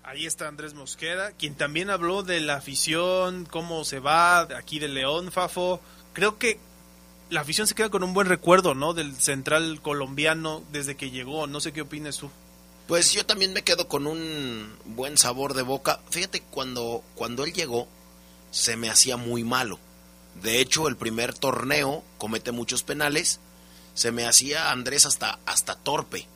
Ahí 0.03 0.25
está 0.25 0.47
Andrés 0.47 0.73
Mosquera, 0.73 1.31
quien 1.31 1.55
también 1.55 1.89
habló 1.89 2.23
de 2.23 2.41
la 2.41 2.55
afición, 2.55 3.47
cómo 3.49 3.85
se 3.85 3.99
va 3.99 4.41
aquí 4.41 4.79
de 4.79 4.87
León, 4.87 5.31
Fafo. 5.31 5.79
Creo 6.13 6.37
que 6.37 6.59
la 7.29 7.41
afición 7.41 7.67
se 7.67 7.75
queda 7.75 7.89
con 7.89 8.03
un 8.03 8.13
buen 8.13 8.27
recuerdo, 8.27 8.73
¿no? 8.73 8.93
Del 8.93 9.15
central 9.15 9.81
colombiano 9.81 10.63
desde 10.71 10.95
que 10.95 11.11
llegó. 11.11 11.47
No 11.47 11.59
sé 11.61 11.71
qué 11.71 11.81
opinas 11.81 12.17
tú. 12.17 12.29
Pues 12.87 13.13
yo 13.13 13.25
también 13.25 13.53
me 13.53 13.61
quedo 13.61 13.87
con 13.87 14.07
un 14.07 14.73
buen 14.85 15.17
sabor 15.17 15.53
de 15.53 15.61
boca. 15.61 15.99
Fíjate, 16.09 16.41
cuando, 16.49 17.03
cuando 17.13 17.43
él 17.43 17.53
llegó, 17.53 17.87
se 18.49 18.77
me 18.77 18.89
hacía 18.89 19.15
muy 19.15 19.43
malo. 19.43 19.79
De 20.35 20.59
hecho, 20.61 20.87
el 20.87 20.95
primer 20.95 21.33
torneo 21.33 22.03
comete 22.17 22.51
muchos 22.51 22.83
penales. 22.83 23.39
Se 23.93 24.11
me 24.11 24.25
hacía 24.25 24.71
Andrés 24.71 25.05
hasta, 25.05 25.39
hasta 25.45 25.75
torpe. 25.75 26.27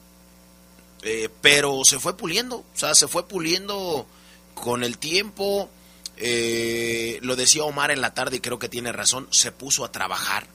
Eh, 1.04 1.30
pero 1.42 1.84
se 1.86 2.00
fue 2.00 2.18
puliendo. 2.18 2.58
O 2.58 2.66
sea, 2.74 2.96
se 2.96 3.08
fue 3.08 3.28
puliendo 3.28 4.06
con 4.54 4.84
el 4.84 4.98
tiempo. 4.98 5.70
Eh, 6.18 7.20
lo 7.22 7.36
decía 7.36 7.64
Omar 7.64 7.92
en 7.92 8.02
la 8.02 8.14
tarde 8.14 8.38
y 8.38 8.42
creo 8.42 8.60
que 8.60 8.70
tiene 8.70 8.92
razón. 8.92 9.28
Se 9.32 9.52
puso 9.52 9.86
a 9.86 9.92
trabajar 9.92 10.48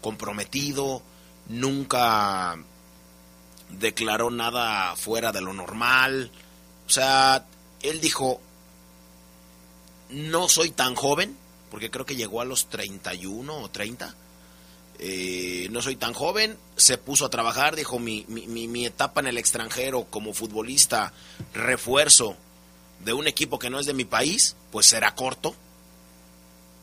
comprometido. 0.00 1.02
Nunca 1.48 2.56
declaró 3.70 4.30
nada 4.30 4.96
fuera 4.96 5.32
de 5.32 5.40
lo 5.40 5.52
normal. 5.52 6.30
O 6.86 6.90
sea, 6.90 7.46
él 7.82 8.00
dijo, 8.00 8.40
no 10.10 10.48
soy 10.48 10.70
tan 10.70 10.94
joven, 10.94 11.36
porque 11.70 11.90
creo 11.90 12.06
que 12.06 12.16
llegó 12.16 12.40
a 12.40 12.44
los 12.44 12.68
31 12.68 13.54
o 13.54 13.70
30. 13.70 14.14
Eh, 14.98 15.68
no 15.70 15.80
soy 15.80 15.96
tan 15.96 16.12
joven, 16.12 16.58
se 16.76 16.98
puso 16.98 17.24
a 17.24 17.30
trabajar, 17.30 17.74
dijo, 17.74 17.98
mi, 17.98 18.26
mi, 18.28 18.84
etapa 18.84 19.20
en 19.20 19.28
el 19.28 19.38
extranjero 19.38 20.04
como 20.04 20.34
futbolista, 20.34 21.14
refuerzo 21.54 22.36
de 23.02 23.14
un 23.14 23.26
equipo 23.26 23.58
que 23.58 23.70
no 23.70 23.80
es 23.80 23.86
de 23.86 23.94
mi 23.94 24.04
país, 24.04 24.56
pues 24.70 24.86
será 24.86 25.14
corto. 25.14 25.54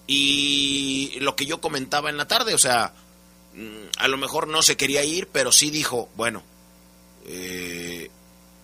Y 0.07 1.19
lo 1.19 1.35
que 1.35 1.45
yo 1.45 1.61
comentaba 1.61 2.09
en 2.09 2.17
la 2.17 2.27
tarde, 2.27 2.55
o 2.55 2.57
sea, 2.57 2.93
mm, 3.53 3.99
a 3.99 4.07
lo 4.07 4.17
mejor 4.17 4.47
no 4.47 4.63
se 4.63 4.77
quería 4.77 5.03
ir, 5.03 5.27
pero 5.27 5.51
sí 5.51 5.69
dijo, 5.69 6.09
bueno, 6.15 6.41
eh, 7.27 8.09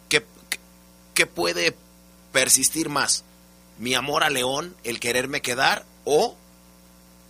¿qué, 0.10 1.28
puede 1.28 1.76
persistir 2.32 2.90
más? 2.90 3.24
¿Mi 3.78 3.94
amor 3.94 4.24
a 4.24 4.30
León, 4.30 4.76
el 4.84 5.00
quererme 5.00 5.42
quedar 5.42 5.86
o 6.06 6.36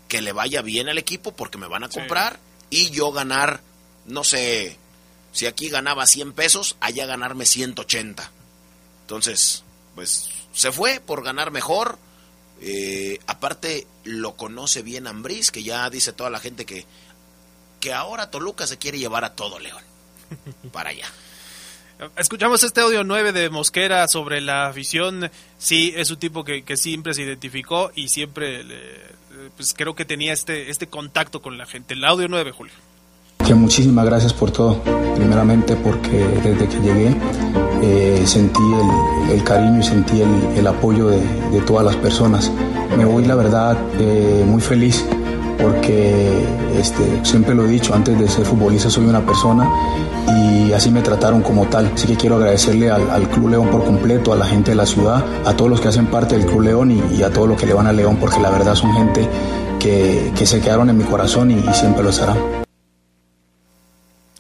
que 0.08 0.22
le 0.22 0.32
vaya 0.32 0.62
bien 0.62 0.90
al 0.90 0.98
equipo 0.98 1.32
porque 1.32 1.58
me 1.58 1.68
van 1.68 1.84
a 1.84 1.90
comprar 1.90 2.40
y 2.70 2.90
yo 2.92 3.12
ganar, 3.12 3.62
no 4.06 4.24
sé, 4.24 4.78
si 5.32 5.48
aquí 5.48 5.70
ganaba 5.70 6.06
100 6.06 6.34
pesos, 6.34 6.78
allá 6.80 7.06
ganarme 7.06 7.46
180. 7.46 8.32
Entonces, 9.02 9.64
pues 9.96 10.30
se 10.54 10.72
fue 10.72 11.00
por 11.00 11.24
ganar 11.24 11.52
mejor. 11.52 11.98
Eh, 12.62 13.20
aparte, 13.28 13.88
lo 14.04 14.36
conoce 14.36 14.82
bien 14.84 15.08
Ambriz, 15.08 15.52
que 15.52 15.64
ya 15.64 15.90
dice 15.90 16.14
toda 16.14 16.30
la 16.30 16.40
gente 16.40 16.66
que, 16.66 16.86
que 17.80 17.94
ahora 17.94 18.30
Toluca 18.32 18.68
se 18.68 18.78
quiere 18.78 19.00
llevar 19.00 19.26
a 19.26 19.36
todo 19.36 19.60
León 19.60 19.84
para 20.72 20.92
allá. 20.92 21.12
Escuchamos 22.18 22.64
este 22.64 22.82
audio 22.82 23.04
9 23.04 23.32
de 23.32 23.50
Mosquera 23.50 24.08
sobre 24.08 24.42
la 24.42 24.68
afición. 24.68 25.30
Sí, 25.58 25.94
es 25.96 26.12
un 26.12 26.18
tipo 26.18 26.44
que, 26.44 26.64
siempre 26.76 27.14
se 27.14 27.24
identificó 27.24 27.92
y 27.96 28.10
siempre 28.10 28.66
pues 29.56 29.74
creo 29.74 29.96
que 29.96 30.06
tenía 30.06 30.34
este, 30.34 30.70
este 30.70 30.88
contacto 30.88 31.42
con 31.42 31.58
la 31.58 31.66
gente. 31.66 31.94
El 31.94 32.04
audio 32.06 32.28
9, 32.28 32.52
Julio. 32.52 32.74
Que 33.46 33.54
muchísimas 33.54 34.06
gracias 34.06 34.34
por 34.34 34.52
todo. 34.52 34.82
Primeramente 35.16 35.76
porque 35.76 36.18
desde 36.44 36.68
que 36.68 36.80
llegué 36.80 37.16
eh, 37.82 38.24
sentí 38.26 38.64
el, 39.30 39.44
cariño 39.44 39.80
y 39.80 39.84
sentí 39.84 40.22
el, 40.22 40.66
apoyo 40.68 41.08
de, 41.08 41.62
todas 41.66 41.86
las 41.86 41.96
personas. 41.98 42.52
Me 42.98 43.06
voy, 43.06 43.26
la 43.26 43.36
verdad, 43.36 43.78
eh, 44.00 44.44
muy 44.48 44.62
feliz 44.62 45.06
porque 45.64 46.46
este, 46.78 47.24
siempre 47.24 47.56
lo 47.56 47.66
he 47.66 47.70
dicho, 47.70 47.94
antes 47.96 48.20
de 48.20 48.28
ser 48.28 48.46
futbolista 48.46 48.90
soy 48.90 49.06
una 49.06 49.26
persona 49.26 49.70
y 50.28 50.74
así 50.74 50.92
me 50.92 51.02
trataron 51.02 51.42
como 51.42 51.70
tal. 51.70 51.90
Así 51.94 52.06
que 52.06 52.18
quiero 52.18 52.36
agradecerle 52.36 52.92
al, 52.92 53.30
Club 53.30 53.48
León 53.48 53.72
por 53.72 53.86
completo, 53.86 54.34
a 54.34 54.36
la 54.36 54.46
gente 54.46 54.72
de 54.72 54.76
la 54.76 54.86
ciudad, 54.86 55.24
a 55.48 55.56
todos 55.56 55.72
los 55.72 55.80
que 55.80 55.88
hacen 55.88 56.08
parte 56.08 56.38
del 56.38 56.46
Club 56.46 56.64
León 56.64 56.92
y, 56.92 57.24
a 57.24 57.32
todos 57.32 57.48
los 57.48 57.58
que 57.58 57.66
le 57.66 57.74
van 57.74 57.88
a 57.88 57.94
León, 57.94 58.18
porque 58.20 58.42
la 58.42 58.50
verdad 58.50 58.76
son 58.76 58.94
gente 58.94 59.30
que, 59.80 60.46
se 60.46 60.60
quedaron 60.60 60.90
en 60.90 60.98
mi 60.98 61.06
corazón 61.06 61.50
y, 61.52 61.74
siempre 61.74 62.04
lo 62.04 62.10
estarán. 62.10 62.38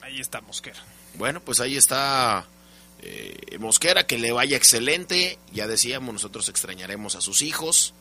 Ahí 0.01 0.19
está 0.19 0.41
Mosquera. 0.41 0.83
Bueno, 1.17 1.39
pues 1.39 1.61
ahí 1.61 1.77
está 1.77 2.45
eh, 3.01 3.57
Mosquera, 3.59 4.05
que 4.05 4.17
le 4.17 4.33
vaya 4.33 4.57
excelente. 4.57 5.39
Ya 5.53 5.67
decíamos, 5.67 6.13
nosotros 6.13 6.49
extrañaremos 6.49 7.15
a 7.15 7.21
sus 7.21 7.41
hijos 7.41 7.93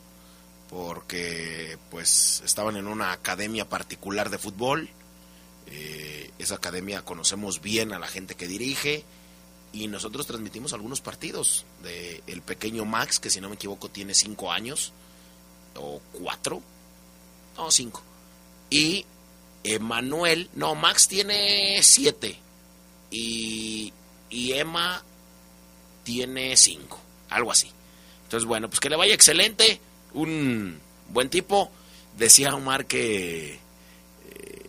porque 0.73 1.77
pues 1.91 2.43
estaban 2.47 2.77
en 2.77 2.87
una 2.87 3.13
academia 3.13 3.69
particular 3.69 4.31
de 4.31 4.39
fútbol. 4.39 4.89
Eh, 5.67 6.31
esa 6.39 6.55
academia 6.55 7.05
conocemos 7.05 7.61
bien 7.61 7.93
a 7.93 7.99
la 7.99 8.09
gente 8.09 8.35
que 8.35 8.49
dirige 8.49 9.05
y 9.71 9.87
nosotros 9.89 10.27
transmitimos 10.27 10.73
algunos 10.73 11.03
partidos 11.03 11.67
de 11.83 12.23
el 12.27 12.41
pequeño 12.41 12.87
Max, 12.87 13.21
que 13.21 13.29
si 13.29 13.41
no 13.41 13.51
me 13.51 13.57
equivoco 13.57 13.91
tiene 13.91 14.15
cinco 14.15 14.51
años 14.51 14.95
o 15.77 16.01
cuatro, 16.13 16.63
no 17.59 17.71
cinco, 17.71 18.03
y 18.71 19.05
Emanuel, 19.65 20.49
no 20.55 20.75
Max 20.75 21.07
tiene 21.07 21.83
siete 21.83 22.39
y, 23.11 23.93
y 24.31 24.53
Emma 24.53 25.05
tiene 26.03 26.57
cinco, 26.57 26.99
algo 27.29 27.53
así. 27.53 27.71
Entonces 28.25 28.47
bueno, 28.47 28.69
pues 28.71 28.81
que 28.81 28.89
le 28.89 28.97
vaya 28.97 29.15
excelente 29.15 29.81
un 30.15 30.79
buen 31.09 31.29
tipo. 31.29 31.71
Decía 32.17 32.55
Omar 32.55 32.87
que... 32.87 33.55
Eh, 33.55 34.67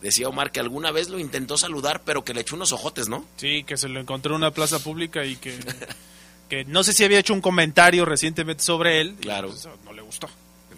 decía 0.00 0.28
Omar 0.28 0.52
que 0.52 0.60
alguna 0.60 0.90
vez 0.90 1.08
lo 1.08 1.18
intentó 1.18 1.56
saludar, 1.56 2.02
pero 2.04 2.24
que 2.24 2.34
le 2.34 2.42
echó 2.42 2.56
unos 2.56 2.72
ojotes, 2.72 3.08
¿no? 3.08 3.24
Sí, 3.36 3.64
que 3.64 3.76
se 3.76 3.88
lo 3.88 4.00
encontró 4.00 4.34
en 4.34 4.42
una 4.42 4.50
plaza 4.52 4.78
pública 4.78 5.24
y 5.24 5.36
que... 5.36 5.58
que 6.48 6.64
no 6.64 6.82
sé 6.82 6.92
si 6.92 7.04
había 7.04 7.20
hecho 7.20 7.32
un 7.32 7.40
comentario 7.40 8.04
recientemente 8.04 8.62
sobre 8.62 9.00
él. 9.00 9.16
Claro. 9.20 9.48
Pues, 9.48 9.68
no 9.84 9.92
le 9.92 10.02
gustó. 10.02 10.28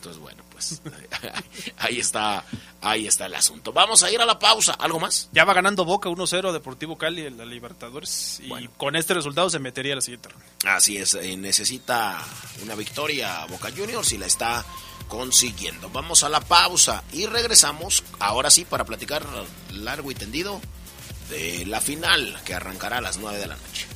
Entonces, 0.02 0.20
bueno, 0.20 0.42
pues 0.50 0.82
ahí 1.78 2.00
está, 2.00 2.44
ahí 2.80 3.06
está 3.06 3.26
el 3.26 3.36
asunto. 3.36 3.72
Vamos 3.72 4.02
a 4.02 4.10
ir 4.10 4.20
a 4.20 4.26
la 4.26 4.36
pausa. 4.36 4.72
¿Algo 4.72 4.98
más? 4.98 5.28
Ya 5.30 5.44
va 5.44 5.54
ganando 5.54 5.84
Boca 5.84 6.08
1-0 6.08 6.50
Deportivo 6.50 6.98
Cali 6.98 7.24
en 7.24 7.38
la 7.38 7.44
Libertadores 7.44 8.40
y 8.40 8.66
con 8.76 8.96
este 8.96 9.14
resultado 9.14 9.48
se 9.48 9.60
metería 9.60 9.92
a 9.92 9.96
la 9.96 10.02
siguiente 10.02 10.30
ronda. 10.30 10.44
Así 10.64 10.96
es, 10.96 11.14
eh, 11.14 11.36
necesita 11.36 12.20
una 12.64 12.74
victoria 12.74 13.46
Boca 13.46 13.70
Juniors 13.70 14.10
y 14.10 14.18
la 14.18 14.26
está 14.26 14.64
consiguiendo. 15.06 15.88
Vamos 15.90 16.24
a 16.24 16.28
la 16.28 16.40
pausa 16.40 17.04
y 17.12 17.26
regresamos 17.26 18.02
ahora 18.18 18.50
sí 18.50 18.64
para 18.64 18.84
platicar 18.84 19.24
largo 19.70 20.10
y 20.10 20.16
tendido 20.16 20.60
de 21.30 21.64
la 21.66 21.80
final 21.80 22.40
que 22.44 22.54
arrancará 22.54 22.98
a 22.98 23.02
las 23.02 23.18
9 23.18 23.38
de 23.38 23.46
la 23.46 23.54
noche. 23.54 23.86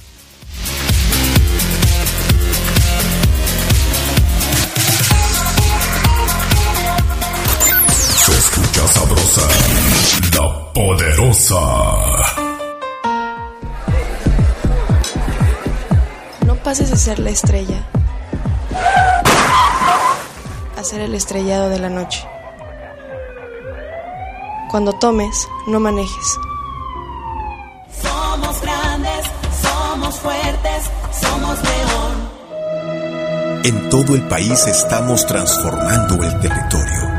Se 8.25 8.33
escucha 8.33 8.87
sabrosa, 8.89 9.49
la 10.35 10.73
poderosa. 10.73 11.61
No 16.47 16.55
pases 16.57 16.93
a 16.93 16.97
ser 16.97 17.19
la 17.19 17.31
estrella, 17.31 17.85
a 20.77 20.83
ser 20.85 21.01
el 21.01 21.15
estrellado 21.15 21.69
de 21.69 21.79
la 21.79 21.89
noche. 21.89 22.27
Cuando 24.71 24.93
tomes, 24.95 25.49
no 25.69 25.81
manejes. 25.81 26.39
Somos 28.03 28.61
grandes, 28.61 29.27
somos 29.63 30.15
fuertes, 30.17 30.91
somos 31.21 31.63
león. 31.63 32.36
En 33.65 33.91
todo 33.91 34.15
el 34.15 34.23
país 34.29 34.67
estamos 34.67 35.27
transformando 35.27 36.23
el 36.23 36.41
territorio 36.41 37.17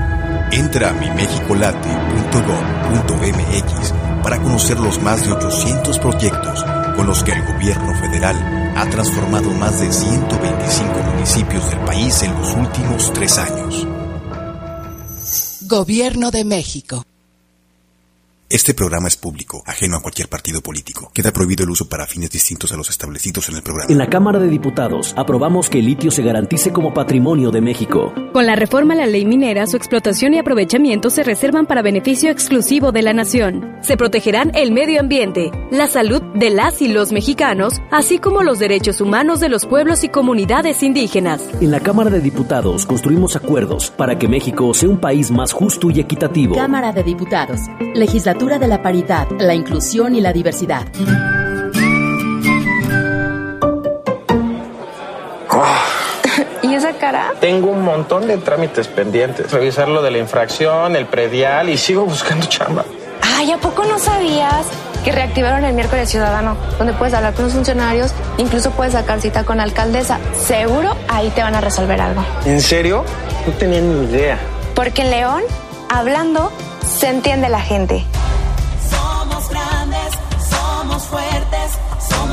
Entra 0.52 0.90
a 0.90 0.94
mimexicolate.gov.mx 0.94 3.94
para 4.24 4.42
conocer 4.42 4.80
los 4.80 5.00
más 5.02 5.26
de 5.26 5.34
800 5.34 6.00
proyectos 6.00 6.64
con 6.96 7.06
los 7.06 7.22
que 7.24 7.34
el 7.34 7.46
gobierno 7.46 7.94
federal 8.00 8.74
ha 8.78 8.90
transformado 8.90 9.52
más 9.52 9.82
de 9.82 9.92
125 9.92 10.94
municipios 11.14 11.70
del 11.70 11.80
país 11.82 12.24
en 12.24 12.34
los 12.40 12.56
últimos 12.56 13.12
tres 13.14 13.38
años. 13.38 13.86
Gobierno 15.62 16.32
de 16.32 16.46
México. 16.46 17.04
Este 18.50 18.74
programa 18.74 19.10
es 19.10 19.18
público, 19.18 19.62
ajeno 19.66 19.98
a 19.98 20.02
cualquier 20.02 20.30
partido 20.30 20.62
político. 20.62 21.12
Queda 21.14 21.34
prohibido 21.34 21.66
el 21.66 21.70
uso 21.70 21.90
para 21.90 22.08
fines 22.08 22.32
distintos 22.32 22.72
a 22.72 22.78
los 22.78 22.90
establecidos 22.90 23.50
en 23.50 23.58
el 23.58 23.62
programa. 23.62 23.92
En 23.92 23.98
la 23.98 24.10
Cámara 24.10 24.40
de 24.40 24.48
Diputados 24.48 25.14
aprobamos 25.18 25.70
que 25.70 25.80
el 25.80 25.86
litio 25.86 26.12
se 26.12 26.24
garantice 26.24 26.72
como 26.72 26.94
patrimonio 26.94 27.52
de 27.52 27.60
México. 27.60 28.14
Con 28.32 28.46
la 28.46 28.56
reforma 28.56 28.94
a 28.94 28.98
la 28.98 29.06
ley 29.06 29.26
minera, 29.26 29.68
su 29.68 29.76
explotación 29.76 30.34
y 30.34 30.40
aprovechamiento 30.40 31.10
se 31.10 31.24
reservan 31.24 31.66
para 31.66 31.82
beneficio 31.82 32.32
exclusivo 32.32 32.94
de 32.94 33.02
la 33.02 33.12
nación. 33.12 33.76
Se 33.82 33.98
protegerán 33.98 34.52
el 34.56 34.72
medio 34.72 35.02
ambiente, 35.02 35.52
la 35.70 35.88
salud 35.88 36.22
de 36.34 36.50
las 36.50 36.82
y 36.82 36.88
los 36.88 37.12
mexicanos, 37.12 37.82
así 37.92 38.18
como 38.18 38.44
los 38.44 38.60
derechos 38.60 39.02
humanos 39.02 39.42
de 39.42 39.50
los 39.50 39.66
pueblos 39.66 40.06
y 40.06 40.10
comunidades 40.10 40.84
indígenas. 40.84 41.44
En 41.60 41.72
la 41.72 41.82
Cámara 41.82 42.12
de 42.12 42.22
Diputados 42.22 42.86
construimos 42.86 43.36
acuerdos 43.36 43.92
para 43.92 44.18
que 44.18 44.30
México 44.30 44.74
sea 44.74 44.88
un 44.88 45.02
país 45.02 45.32
más 45.32 45.52
justo 45.52 45.92
y 45.92 46.00
equitativo. 46.00 46.56
Cámara 46.56 46.94
de 46.94 47.04
Diputados. 47.04 47.60
Legislatura 47.94 48.37
de 48.38 48.68
la 48.68 48.82
Paridad, 48.82 49.28
la 49.40 49.54
Inclusión 49.54 50.16
y 50.16 50.22
la 50.22 50.32
Diversidad. 50.32 50.88
¿Y 56.64 56.74
esa 56.74 56.94
cara? 56.94 57.34
Tengo 57.42 57.70
un 57.72 57.84
montón 57.84 58.26
de 58.26 58.38
trámites 58.38 58.88
pendientes. 58.88 59.52
Revisar 59.52 59.90
lo 59.90 60.02
de 60.02 60.12
la 60.12 60.20
infracción, 60.20 60.96
el 60.96 61.08
predial 61.08 61.68
y 61.70 61.78
sigo 61.78 62.06
buscando 62.06 62.46
chamba. 62.48 62.86
Ay, 63.22 63.52
¿a 63.52 63.58
poco 63.58 63.84
no 63.84 64.00
sabías 64.00 64.66
que 65.04 65.12
reactivaron 65.12 65.66
el 65.66 65.74
miércoles 65.74 66.10
ciudadano? 66.10 66.56
Donde 66.78 66.94
puedes 66.94 67.14
hablar 67.14 67.34
con 67.34 67.46
los 67.46 67.54
funcionarios, 67.54 68.14
incluso 68.38 68.72
puedes 68.72 68.94
sacar 68.94 69.20
cita 69.20 69.44
con 69.44 69.58
la 69.58 69.64
alcaldesa. 69.64 70.20
Seguro 70.34 70.96
ahí 71.10 71.30
te 71.32 71.42
van 71.42 71.56
a 71.56 71.62
resolver 71.62 72.00
algo. 72.00 72.24
¿En 72.46 72.62
serio? 72.62 73.04
No 73.46 73.54
tenía 73.54 73.82
ni 73.82 74.06
idea. 74.06 74.40
Porque 74.74 75.02
en 75.02 75.12
León, 75.12 75.42
hablando, 75.90 76.52
se 76.86 77.10
entiende 77.10 77.50
la 77.50 77.62
gente. 77.62 78.06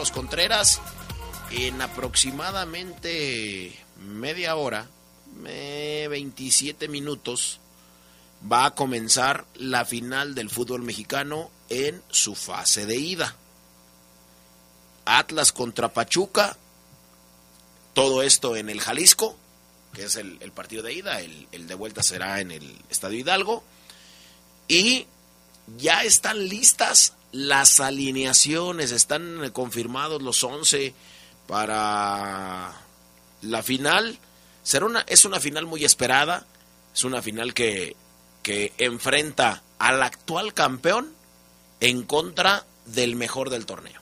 Carlos 0.00 0.12
Contreras. 0.12 0.80
En 1.50 1.82
aproximadamente 1.82 3.78
media 3.98 4.56
hora, 4.56 4.88
eh, 5.44 6.06
27 6.08 6.88
minutos, 6.88 7.60
va 8.50 8.64
a 8.64 8.74
comenzar 8.74 9.44
la 9.56 9.84
final 9.84 10.34
del 10.34 10.48
fútbol 10.48 10.80
mexicano 10.80 11.50
en 11.68 12.02
su 12.08 12.34
fase 12.34 12.86
de 12.86 12.96
ida. 12.96 13.36
Atlas 15.04 15.52
contra 15.52 15.92
Pachuca, 15.92 16.56
todo 17.92 18.22
esto 18.22 18.56
en 18.56 18.70
el 18.70 18.80
Jalisco, 18.80 19.36
que 19.92 20.04
es 20.04 20.16
el, 20.16 20.38
el 20.40 20.52
partido 20.52 20.82
de 20.82 20.94
ida, 20.94 21.20
el, 21.20 21.46
el 21.52 21.66
de 21.66 21.74
vuelta 21.74 22.02
será 22.02 22.40
en 22.40 22.52
el 22.52 22.74
Estadio 22.88 23.18
Hidalgo. 23.18 23.62
Y 24.66 25.06
ya 25.76 26.04
están 26.04 26.48
listas 26.48 27.12
las 27.32 27.80
alineaciones, 27.80 28.92
están 28.92 29.44
eh, 29.44 29.50
confirmados 29.50 30.22
los 30.22 30.42
11 30.42 30.94
para 31.46 32.72
la 33.42 33.62
final. 33.62 34.18
Será 34.62 34.86
una, 34.86 35.00
es 35.00 35.24
una 35.24 35.40
final 35.40 35.66
muy 35.66 35.84
esperada, 35.84 36.46
es 36.94 37.04
una 37.04 37.22
final 37.22 37.54
que, 37.54 37.96
que 38.42 38.72
enfrenta 38.78 39.62
al 39.78 40.02
actual 40.02 40.54
campeón 40.54 41.14
en 41.80 42.02
contra 42.02 42.64
del 42.84 43.16
mejor 43.16 43.50
del 43.50 43.66
torneo. 43.66 44.00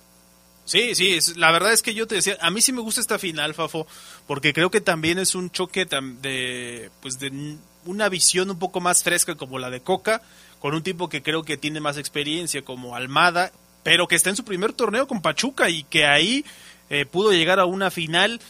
Sí, 0.65 0.95
sí, 0.95 1.19
la 1.37 1.51
verdad 1.51 1.73
es 1.73 1.81
que 1.81 1.95
yo 1.95 2.07
te 2.07 2.17
decía, 2.17 2.37
a 2.43 2.51
mí 2.51 2.61
sí 2.61 2.73
me 2.73 2.83
gusta 2.83 3.01
esta 3.01 3.19
final, 3.19 3.55
Fafo, 3.55 3.87
porque 4.27 4.53
creo 4.53 4.71
que 4.71 4.83
también 4.83 5.19
es 5.19 5.35
un 5.35 5.51
choque 5.51 5.87
de, 5.87 6.91
pues 7.01 7.19
de 7.19 7.57
una 7.87 8.11
visión 8.11 8.51
un 8.51 8.59
poco 8.59 8.79
más 8.79 9.03
fresca 9.03 9.35
como 9.35 9.59
la 9.59 9.71
de 9.71 9.81
Coca, 9.81 10.21
con 10.61 10.75
un 10.75 10.83
tipo 10.83 11.09
que 11.09 11.23
creo 11.23 11.43
que 11.43 11.57
tiene 11.57 11.81
más 11.81 11.99
experiencia 11.99 12.63
como 12.63 12.97
Almada, 12.97 13.53
pero 13.83 14.09
que 14.09 14.17
está 14.17 14.31
en 14.31 14.37
su 14.37 14.45
primer 14.45 14.73
torneo 14.73 15.07
con 15.07 15.23
Pachuca 15.23 15.71
y 15.71 15.85
que 15.85 16.05
ahí 16.05 16.45
eh, 16.91 17.07
pudo 17.07 17.33
llegar 17.33 17.61
a 17.61 17.65
una 17.65 17.91
final 17.91 18.41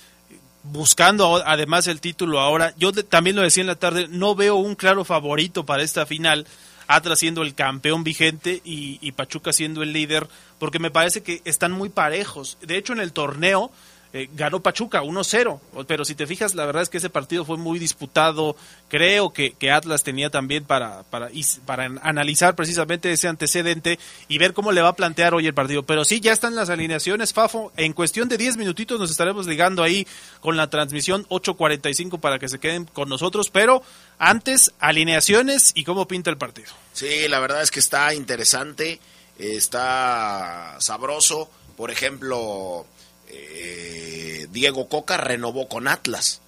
buscando 0.63 1.43
además 1.47 1.87
el 1.87 2.01
título 2.01 2.41
ahora. 2.41 2.75
Yo 2.77 2.93
también 2.93 3.37
lo 3.37 3.43
decía 3.43 3.63
en 3.63 3.69
la 3.69 3.77
tarde, 3.77 4.07
no 4.09 4.35
veo 4.35 4.57
un 4.57 4.75
claro 4.75 5.05
favorito 5.05 5.65
para 5.65 5.83
esta 5.83 6.07
final. 6.07 6.47
Atlas 6.87 7.19
siendo 7.19 7.43
el 7.43 7.55
campeón 7.55 8.03
vigente 8.03 8.63
y, 8.65 8.99
y 9.03 9.13
Pachuca 9.13 9.53
siendo 9.53 9.83
el 9.83 9.93
líder, 9.93 10.27
porque 10.59 10.79
me 10.79 10.91
parece 10.91 11.23
que 11.23 11.43
están 11.45 11.71
muy 11.71 11.91
parejos. 11.91 12.57
De 12.63 12.79
hecho, 12.79 12.95
en 12.95 13.01
el 13.01 13.13
torneo 13.13 13.71
eh, 14.15 14.29
ganó 14.35 14.61
Pachuca 14.61 15.03
1-0, 15.03 15.61
pero 15.87 16.05
si 16.07 16.15
te 16.15 16.27
fijas, 16.27 16.55
la 16.55 16.65
verdad 16.65 16.83
es 16.83 16.89
que 16.89 16.97
ese 16.97 17.11
partido 17.11 17.45
fue 17.45 17.59
muy 17.59 17.79
disputado. 17.79 18.57
Creo 18.89 19.35
que, 19.35 19.53
que 19.53 19.71
Atlas 19.71 20.03
tenía 20.03 20.31
también 20.31 20.65
para, 20.65 21.03
para, 21.05 21.29
para 21.67 21.85
analizar 22.03 22.55
precisamente 22.55 23.13
ese 23.13 23.29
antecedente 23.29 23.99
y 24.27 24.39
ver 24.39 24.55
cómo 24.55 24.73
le 24.73 24.81
va 24.81 24.89
a 24.89 24.97
plantear 24.97 25.35
hoy 25.35 25.47
el 25.47 25.53
partido. 25.53 25.83
Pero 25.83 26.07
sí, 26.07 26.21
ya 26.21 26.33
están 26.33 26.55
las 26.55 26.71
alineaciones, 26.71 27.35
Fafo. 27.35 27.71
En 27.77 27.93
cuestión 27.93 28.31
de 28.31 28.39
10 28.39 28.57
minutitos 28.57 28.99
nos 28.99 29.11
estaremos 29.11 29.47
ligando 29.47 29.83
ahí 29.83 30.07
con 30.41 30.57
la 30.57 30.71
transmisión 30.71 31.27
8.45 31.29 32.19
para 32.19 32.39
que 32.39 32.49
se 32.49 32.59
queden 32.59 32.87
con 32.87 33.11
nosotros, 33.11 33.51
pero 33.51 33.83
antes, 34.19 34.73
alineaciones 34.81 35.73
y 35.75 35.85
cómo 35.85 36.09
pinta 36.09 36.31
el 36.31 36.39
partido. 36.39 36.73
Sí, 36.95 37.29
la 37.29 37.41
verdad 37.41 37.63
es 37.63 37.71
que 37.71 37.81
está 37.81 38.15
interesante, 38.15 39.01
está 39.39 40.77
sabroso. 40.81 41.51
Por 41.77 41.93
ejemplo, 41.93 42.87
eh, 43.31 44.47
Diego 44.51 44.89
Coca 44.89 45.17
renovó 45.17 45.69
con 45.69 45.89
Atlas. 45.89 46.41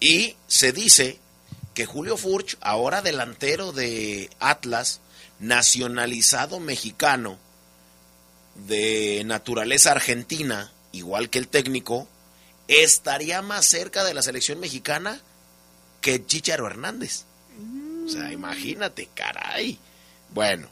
Y 0.00 0.36
se 0.46 0.72
dice 0.72 1.18
que 1.74 1.86
Julio 1.86 2.16
Furch, 2.16 2.56
ahora 2.60 3.02
delantero 3.02 3.72
de 3.72 4.30
Atlas, 4.38 5.00
nacionalizado 5.38 6.60
mexicano, 6.60 7.38
de 8.66 9.22
naturaleza 9.26 9.92
argentina, 9.92 10.72
igual 10.92 11.28
que 11.28 11.38
el 11.38 11.48
técnico, 11.48 12.08
estaría 12.68 13.42
más 13.42 13.66
cerca 13.66 14.04
de 14.04 14.14
la 14.14 14.22
selección 14.22 14.60
mexicana 14.60 15.20
que 16.00 16.24
Chicharo 16.24 16.66
Hernández. 16.66 17.24
O 18.06 18.08
sea, 18.08 18.32
imagínate, 18.32 19.08
caray. 19.14 19.78
Bueno, 20.30 20.68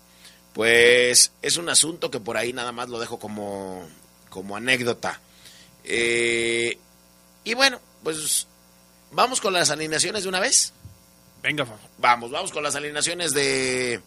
pues 0.52 1.32
es 1.42 1.56
un 1.56 1.68
asunto 1.68 2.10
que 2.10 2.20
por 2.20 2.36
ahí 2.36 2.52
nada 2.52 2.72
más 2.72 2.88
lo 2.88 3.00
dejo 3.00 3.18
como, 3.18 3.86
como 4.30 4.56
anécdota. 4.56 5.20
Eh, 5.84 6.78
y 7.44 7.54
bueno, 7.54 7.80
pues 8.02 8.46
vamos 9.12 9.40
con 9.40 9.52
las 9.52 9.70
alineaciones 9.70 10.22
de 10.22 10.28
una 10.28 10.40
vez. 10.40 10.72
Venga, 11.42 11.66
Fafo. 11.66 11.88
Vamos, 11.98 12.30
vamos 12.30 12.50
con 12.52 12.62
las 12.62 12.74
alineaciones 12.74 13.32
de, 13.32 14.00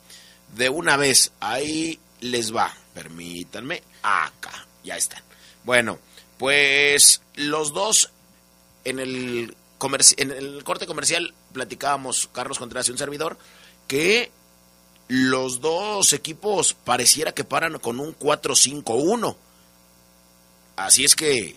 de 0.55 0.69
una 0.69 0.97
vez. 0.97 1.31
Ahí 1.39 1.99
les 2.19 2.55
va. 2.55 2.73
Permítanme. 2.93 3.83
Acá, 4.01 4.65
ya 4.83 4.97
están. 4.97 5.21
Bueno, 5.63 5.99
pues 6.37 7.21
los 7.35 7.73
dos 7.73 8.11
en 8.85 8.99
el, 8.99 9.55
en 10.17 10.31
el 10.31 10.63
corte 10.63 10.87
comercial 10.87 11.33
platicábamos, 11.53 12.29
Carlos 12.31 12.57
Contreras 12.57 12.87
y 12.87 12.91
un 12.91 12.97
servidor, 12.97 13.37
que 13.87 14.31
los 15.07 15.61
dos 15.61 16.13
equipos 16.13 16.73
pareciera 16.73 17.33
que 17.33 17.43
paran 17.43 17.79
con 17.79 17.99
un 17.99 18.17
4-5-1. 18.17 19.35
Así 20.75 21.05
es 21.05 21.15
que, 21.15 21.55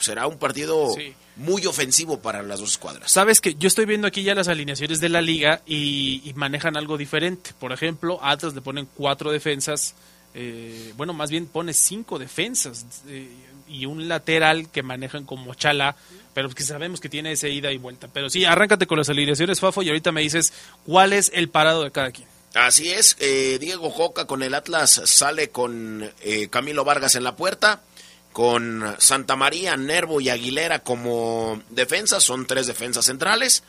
será 0.00 0.26
un 0.26 0.38
partido 0.38 0.94
muy 1.38 1.64
ofensivo 1.66 2.20
para 2.20 2.42
las 2.42 2.60
dos 2.60 2.72
escuadras. 2.72 3.10
Sabes 3.10 3.40
que 3.40 3.54
yo 3.54 3.68
estoy 3.68 3.86
viendo 3.86 4.06
aquí 4.06 4.22
ya 4.22 4.34
las 4.34 4.48
alineaciones 4.48 5.00
de 5.00 5.08
la 5.08 5.22
liga 5.22 5.62
y, 5.66 6.32
manejan 6.34 6.76
algo 6.76 6.96
diferente. 6.96 7.52
Por 7.58 7.72
ejemplo, 7.72 8.18
Atlas 8.22 8.54
le 8.54 8.60
ponen 8.60 8.88
cuatro 8.94 9.32
defensas, 9.32 9.94
eh, 10.34 10.92
bueno, 10.96 11.12
más 11.12 11.30
bien 11.30 11.46
pone 11.46 11.72
cinco 11.72 12.18
defensas 12.18 12.84
eh, 13.08 13.28
y 13.68 13.86
un 13.86 14.08
lateral 14.08 14.68
que 14.70 14.82
manejan 14.82 15.24
como 15.24 15.54
Chala, 15.54 15.96
pero 16.34 16.50
que 16.50 16.62
sabemos 16.62 17.00
que 17.00 17.08
tiene 17.08 17.32
ese 17.32 17.50
ida 17.50 17.72
y 17.72 17.78
vuelta. 17.78 18.08
Pero 18.12 18.30
sí, 18.30 18.44
arráncate 18.44 18.86
con 18.86 18.98
las 18.98 19.08
alineaciones, 19.08 19.60
Fafo, 19.60 19.82
y 19.82 19.88
ahorita 19.88 20.12
me 20.12 20.20
dices 20.20 20.52
cuál 20.84 21.12
es 21.12 21.30
el 21.34 21.48
parado 21.48 21.84
de 21.84 21.92
cada 21.92 22.10
quien. 22.10 22.28
Así 22.54 22.90
es, 22.90 23.16
eh, 23.20 23.58
Diego 23.60 23.90
Joca 23.90 24.26
con 24.26 24.42
el 24.42 24.54
Atlas 24.54 25.02
sale 25.04 25.50
con 25.50 26.10
Camilo 26.50 26.84
Vargas 26.84 27.14
en 27.14 27.22
la 27.24 27.36
puerta 27.36 27.82
con 28.32 28.96
Santa 28.98 29.36
María, 29.36 29.76
Nervo 29.76 30.20
y 30.20 30.28
Aguilera 30.28 30.80
como 30.80 31.60
defensas, 31.70 32.22
son 32.22 32.46
tres 32.46 32.66
defensas 32.66 33.06
centrales. 33.06 33.62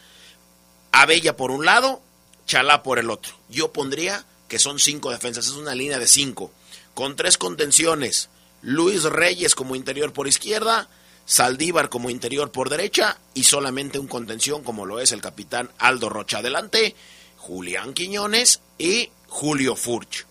Abella 0.92 1.36
por 1.36 1.52
un 1.52 1.66
lado, 1.66 2.02
Chalá 2.46 2.84
por 2.84 3.00
el 3.00 3.10
otro. 3.10 3.34
Yo 3.50 3.72
pondría 3.72 4.26
que 4.48 4.60
son 4.60 4.80
cinco 4.80 5.12
defensas, 5.12 5.48
es 5.48 5.54
una 5.54 5.76
línea 5.76 6.00
de 6.00 6.08
cinco, 6.08 6.52
con 6.94 7.16
tres 7.16 7.38
contenciones. 7.38 8.30
Luis 8.62 9.04
Reyes 9.04 9.56
como 9.56 9.76
interior 9.76 10.12
por 10.12 10.28
izquierda, 10.28 10.90
Saldívar 11.26 11.90
como 11.90 12.10
interior 12.10 12.52
por 12.52 12.70
derecha 12.70 13.20
y 13.36 13.44
solamente 13.44 14.00
un 14.00 14.08
contención 14.08 14.64
como 14.64 14.88
lo 14.88 15.00
es 15.00 15.12
el 15.12 15.22
capitán 15.22 15.70
Aldo 15.78 16.10
Rocha 16.10 16.40
adelante, 16.40 16.96
Julián 17.38 17.94
Quiñones 17.94 18.62
y 18.80 19.12
Julio 19.28 19.76
Furch. 19.76 20.26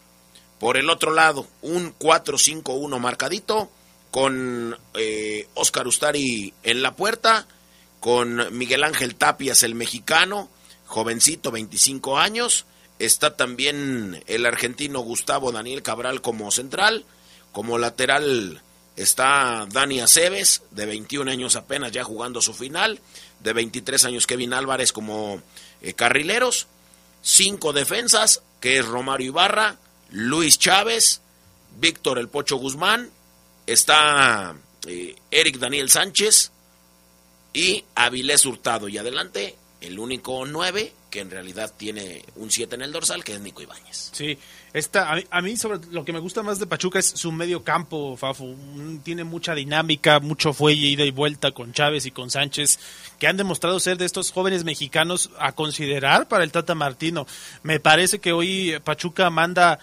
Por 0.59 0.76
el 0.76 0.91
otro 0.91 1.12
lado, 1.12 1.47
un 1.62 1.97
4-5-1 1.97 2.99
marcadito 2.99 3.70
con 4.11 4.77
eh, 4.95 5.49
Oscar 5.55 5.87
Ustari 5.87 6.55
en 6.63 6.83
la 6.83 6.97
puerta, 6.97 7.47
con 8.01 8.57
Miguel 8.57 8.85
Ángel 8.85 9.15
Tapias, 9.15 9.63
el 9.63 9.75
mexicano, 9.75 10.49
jovencito, 10.87 11.51
25 11.51 12.19
años. 12.19 12.65
Está 12.99 13.37
también 13.37 14.23
el 14.27 14.47
argentino 14.47 15.01
Gustavo 15.01 15.53
Daniel 15.53 15.83
Cabral 15.83 16.21
como 16.21 16.51
central. 16.51 17.05
Como 17.53 17.79
lateral 17.79 18.63
está 18.97 19.67
Dani 19.71 20.01
Aceves, 20.01 20.63
de 20.71 20.87
21 20.87 21.31
años 21.31 21.57
apenas, 21.57 21.93
ya 21.93 22.05
jugando 22.05 22.41
su 22.41 22.55
final. 22.55 23.01
De 23.41 23.53
23 23.53 24.05
años 24.05 24.27
Kevin 24.27 24.53
Álvarez 24.53 24.93
como 24.93 25.41
eh, 25.81 25.95
carrileros. 25.95 26.67
Cinco 27.23 27.73
defensas, 27.73 28.43
que 28.61 28.79
es 28.79 28.87
Romario 28.87 29.29
Ibarra, 29.29 29.77
Luis 30.11 30.59
Chávez, 30.59 31.21
Víctor 31.79 32.19
El 32.19 32.29
Pocho 32.29 32.57
Guzmán, 32.57 33.11
está 33.73 34.57
eh, 34.87 35.14
Eric 35.31 35.59
Daniel 35.59 35.91
Sánchez 35.91 36.51
y 37.53 37.85
Avilés 37.95 38.47
Hurtado. 38.47 38.89
Y 38.89 38.99
adelante, 38.99 39.57
el 39.81 39.99
único 39.99 40.45
9 40.47 40.93
que 41.11 41.21
en 41.21 41.31
realidad 41.31 41.73
tiene 41.77 42.23
un 42.37 42.51
7 42.51 42.75
en 42.75 42.83
el 42.83 42.93
dorsal, 42.93 43.25
que 43.25 43.35
es 43.35 43.41
Nico 43.41 43.62
Ibáñez. 43.62 44.11
Sí, 44.12 44.39
esta, 44.73 45.11
a, 45.31 45.43
mí, 45.43 45.57
sobre 45.57 45.81
lo 45.91 46.05
que 46.05 46.12
me 46.12 46.19
gusta 46.19 46.43
más 46.43 46.59
de 46.59 46.66
Pachuca 46.66 46.99
es 46.99 47.07
su 47.07 47.33
medio 47.33 47.64
campo, 47.64 48.16
Fafo. 48.16 48.55
Tiene 49.03 49.25
mucha 49.25 49.55
dinámica, 49.55 50.21
mucho 50.21 50.53
fuelle, 50.53 50.89
ida 50.89 51.05
y 51.05 51.11
vuelta 51.11 51.53
con 51.53 51.73
Chávez 51.73 52.05
y 52.07 52.11
con 52.11 52.31
Sánchez, 52.31 52.79
que 53.19 53.27
han 53.27 53.39
demostrado 53.39 53.81
ser 53.81 53.97
de 53.97 54.05
estos 54.05 54.33
jóvenes 54.33 54.64
mexicanos 54.64 55.31
a 55.39 55.53
considerar 55.53 56.29
para 56.29 56.45
el 56.45 56.53
Tata 56.53 56.75
Martino. 56.75 57.27
Me 57.62 57.81
parece 57.81 58.19
que 58.19 58.33
hoy 58.33 58.79
Pachuca 58.85 59.31
manda 59.31 59.79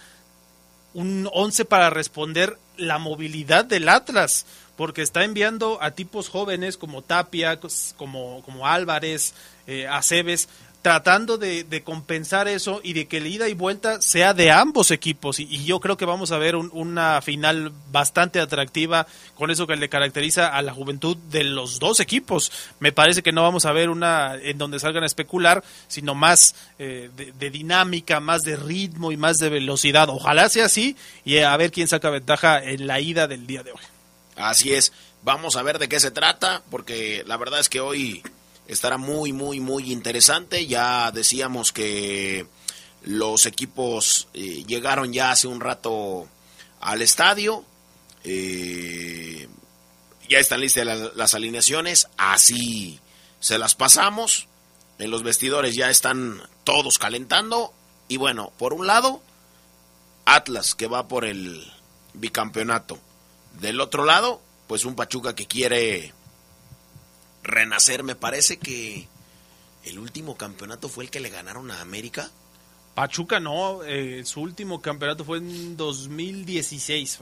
un 0.96 1.30
11 1.32 1.66
para 1.66 1.90
responder 1.90 2.58
la 2.78 2.98
movilidad 2.98 3.66
del 3.66 3.90
Atlas, 3.90 4.46
porque 4.78 5.02
está 5.02 5.24
enviando 5.24 5.78
a 5.82 5.92
tipos 5.92 6.30
jóvenes 6.30 6.78
como 6.78 7.02
Tapia, 7.02 7.60
como, 7.98 8.42
como 8.44 8.66
Álvarez, 8.66 9.34
eh, 9.68 9.88
Aceves, 9.88 10.48
tratando 10.86 11.40
de, 11.40 11.82
compensar 11.84 12.48
eso 12.48 12.80
y 12.84 12.94
de 12.94 13.08
que 13.08 13.20
la 13.20 13.28
ida 13.28 13.50
y 13.50 13.56
vuelta 13.56 14.04
sea 14.04 14.36
de 14.36 14.52
ambos 14.52 14.92
equipos. 14.92 15.40
Y, 15.40 15.66
yo 15.66 15.80
creo 15.80 15.98
que 15.98 16.06
vamos 16.06 16.32
a 16.32 16.38
ver 16.38 16.56
una 16.56 17.24
final 17.24 17.72
bastante 17.92 18.40
atractiva 18.40 19.08
con 19.34 19.50
eso 19.50 19.66
que 19.66 19.78
le 19.78 19.90
caracteriza 19.90 20.56
a 20.56 20.62
la 20.62 20.76
juventud 20.76 21.18
de 21.32 21.44
los 21.44 21.80
dos 21.80 22.00
equipos. 22.00 22.52
Me 22.80 22.92
parece 22.92 23.24
que 23.24 23.32
no 23.32 23.42
vamos 23.42 23.66
a 23.66 23.72
ver 23.72 23.90
una 23.90 24.36
en 24.36 24.60
donde 24.60 24.80
salgan 24.80 25.02
a 25.02 25.08
especular, 25.08 25.64
sino 25.88 26.14
más 26.14 26.54
eh, 26.78 27.10
de, 27.16 27.50
dinámica, 27.50 28.20
más 28.20 28.44
de 28.44 28.56
ritmo 28.56 29.12
y 29.12 29.18
más 29.18 29.40
de 29.40 29.50
velocidad. 29.50 30.10
Ojalá 30.10 30.50
sea 30.50 30.66
así 30.66 30.96
y 31.24 31.40
a 31.40 31.58
ver 31.58 31.72
quién 31.72 31.88
saca 31.88 32.12
ventaja 32.12 32.64
en 32.64 32.86
la 32.86 33.00
ida 33.00 33.26
del 33.26 33.48
día 33.48 33.64
de 33.64 33.72
hoy. 33.72 33.82
Así 34.36 34.72
es. 34.72 34.94
Vamos 35.24 35.56
a 35.56 35.64
ver 35.64 35.80
de 35.80 35.90
qué 35.90 36.00
se 36.00 36.12
trata, 36.12 36.62
porque 36.70 37.24
la 37.26 37.38
verdad 37.38 37.60
es 37.60 37.70
que 37.70 37.80
hoy 37.80 38.22
estará 38.68 38.98
muy, 38.98 39.34
muy, 39.34 39.60
muy 39.60 39.92
interesante. 39.92 40.68
Ya 40.68 41.12
decíamos 41.12 41.72
que 41.72 42.48
los 43.04 43.46
equipos 43.46 44.28
eh, 44.34 44.64
llegaron 44.66 45.14
ya 45.14 45.32
hace 45.32 45.48
un 45.48 45.60
rato 45.60 46.28
al 46.82 47.02
estadio. 47.02 47.64
Eh, 48.24 49.48
ya 50.28 50.40
están 50.40 50.62
listas 50.62 50.86
las 51.16 51.34
alineaciones. 51.34 52.08
Así 52.18 53.00
se 53.40 53.58
las 53.58 53.76
pasamos. 53.76 54.48
En 54.98 55.12
los 55.12 55.24
vestidores 55.24 55.76
ya 55.76 55.90
están 55.90 56.42
todos 56.64 56.98
calentando. 56.98 57.74
Y 58.08 58.18
bueno, 58.18 58.52
por 58.58 58.74
un 58.74 58.88
lado, 58.88 59.22
Atlas 60.26 60.76
que 60.76 60.88
va 60.88 61.08
por 61.08 61.26
el 61.26 61.72
bicampeonato. 62.14 63.00
Del 63.60 63.80
otro 63.82 64.06
lado, 64.06 64.42
pues 64.68 64.86
un 64.86 64.96
Pachuca 64.96 65.36
que 65.36 65.46
quiere 65.46 66.14
renacer. 67.46 68.04
Me 68.04 68.16
parece 68.16 68.58
que 68.58 69.08
el 69.86 70.00
último 70.00 70.36
campeonato 70.36 70.90
fue 70.90 71.06
el 71.06 71.12
que 71.12 71.20
le 71.20 71.30
ganaron 71.30 71.72
a 71.72 71.82
América. 71.82 72.30
Pachuca 72.94 73.40
no, 73.40 73.84
eh, 73.84 74.24
su 74.26 74.42
último 74.42 74.82
campeonato 74.82 75.26
fue 75.26 75.40
en 75.40 75.76
2016, 75.76 77.20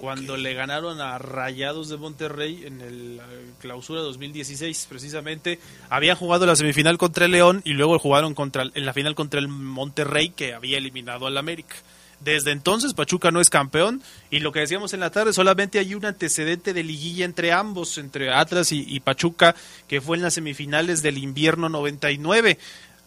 cuando 0.00 0.36
le 0.36 0.54
ganaron 0.54 1.00
a 1.00 1.18
Rayados 1.18 1.88
de 1.88 1.96
Monterrey 1.96 2.62
en 2.64 2.80
el, 2.80 3.16
la 3.16 3.26
clausura 3.58 4.00
2016, 4.02 4.86
precisamente. 4.88 5.58
Habían 5.90 6.16
jugado 6.16 6.46
la 6.46 6.54
semifinal 6.54 6.96
contra 6.96 7.24
el 7.24 7.32
León 7.32 7.60
y 7.64 7.72
luego 7.72 7.98
jugaron 7.98 8.34
contra, 8.34 8.66
en 8.72 8.86
la 8.86 8.92
final 8.92 9.16
contra 9.16 9.40
el 9.40 9.48
Monterrey 9.48 10.30
que 10.30 10.54
había 10.54 10.78
eliminado 10.78 11.26
al 11.26 11.36
América. 11.36 11.74
Desde 12.20 12.50
entonces 12.50 12.94
Pachuca 12.94 13.30
no 13.30 13.40
es 13.40 13.48
campeón 13.48 14.02
y 14.28 14.40
lo 14.40 14.50
que 14.50 14.60
decíamos 14.60 14.92
en 14.92 15.00
la 15.00 15.10
tarde, 15.10 15.32
solamente 15.32 15.78
hay 15.78 15.94
un 15.94 16.04
antecedente 16.04 16.72
de 16.72 16.82
liguilla 16.82 17.24
entre 17.24 17.52
ambos, 17.52 17.96
entre 17.96 18.32
Atlas 18.32 18.72
y, 18.72 19.00
Pachuca, 19.00 19.54
que 19.86 20.00
fue 20.00 20.16
en 20.16 20.24
las 20.24 20.34
semifinales 20.34 21.00
del 21.02 21.18
invierno 21.18 21.68
99. 21.68 22.58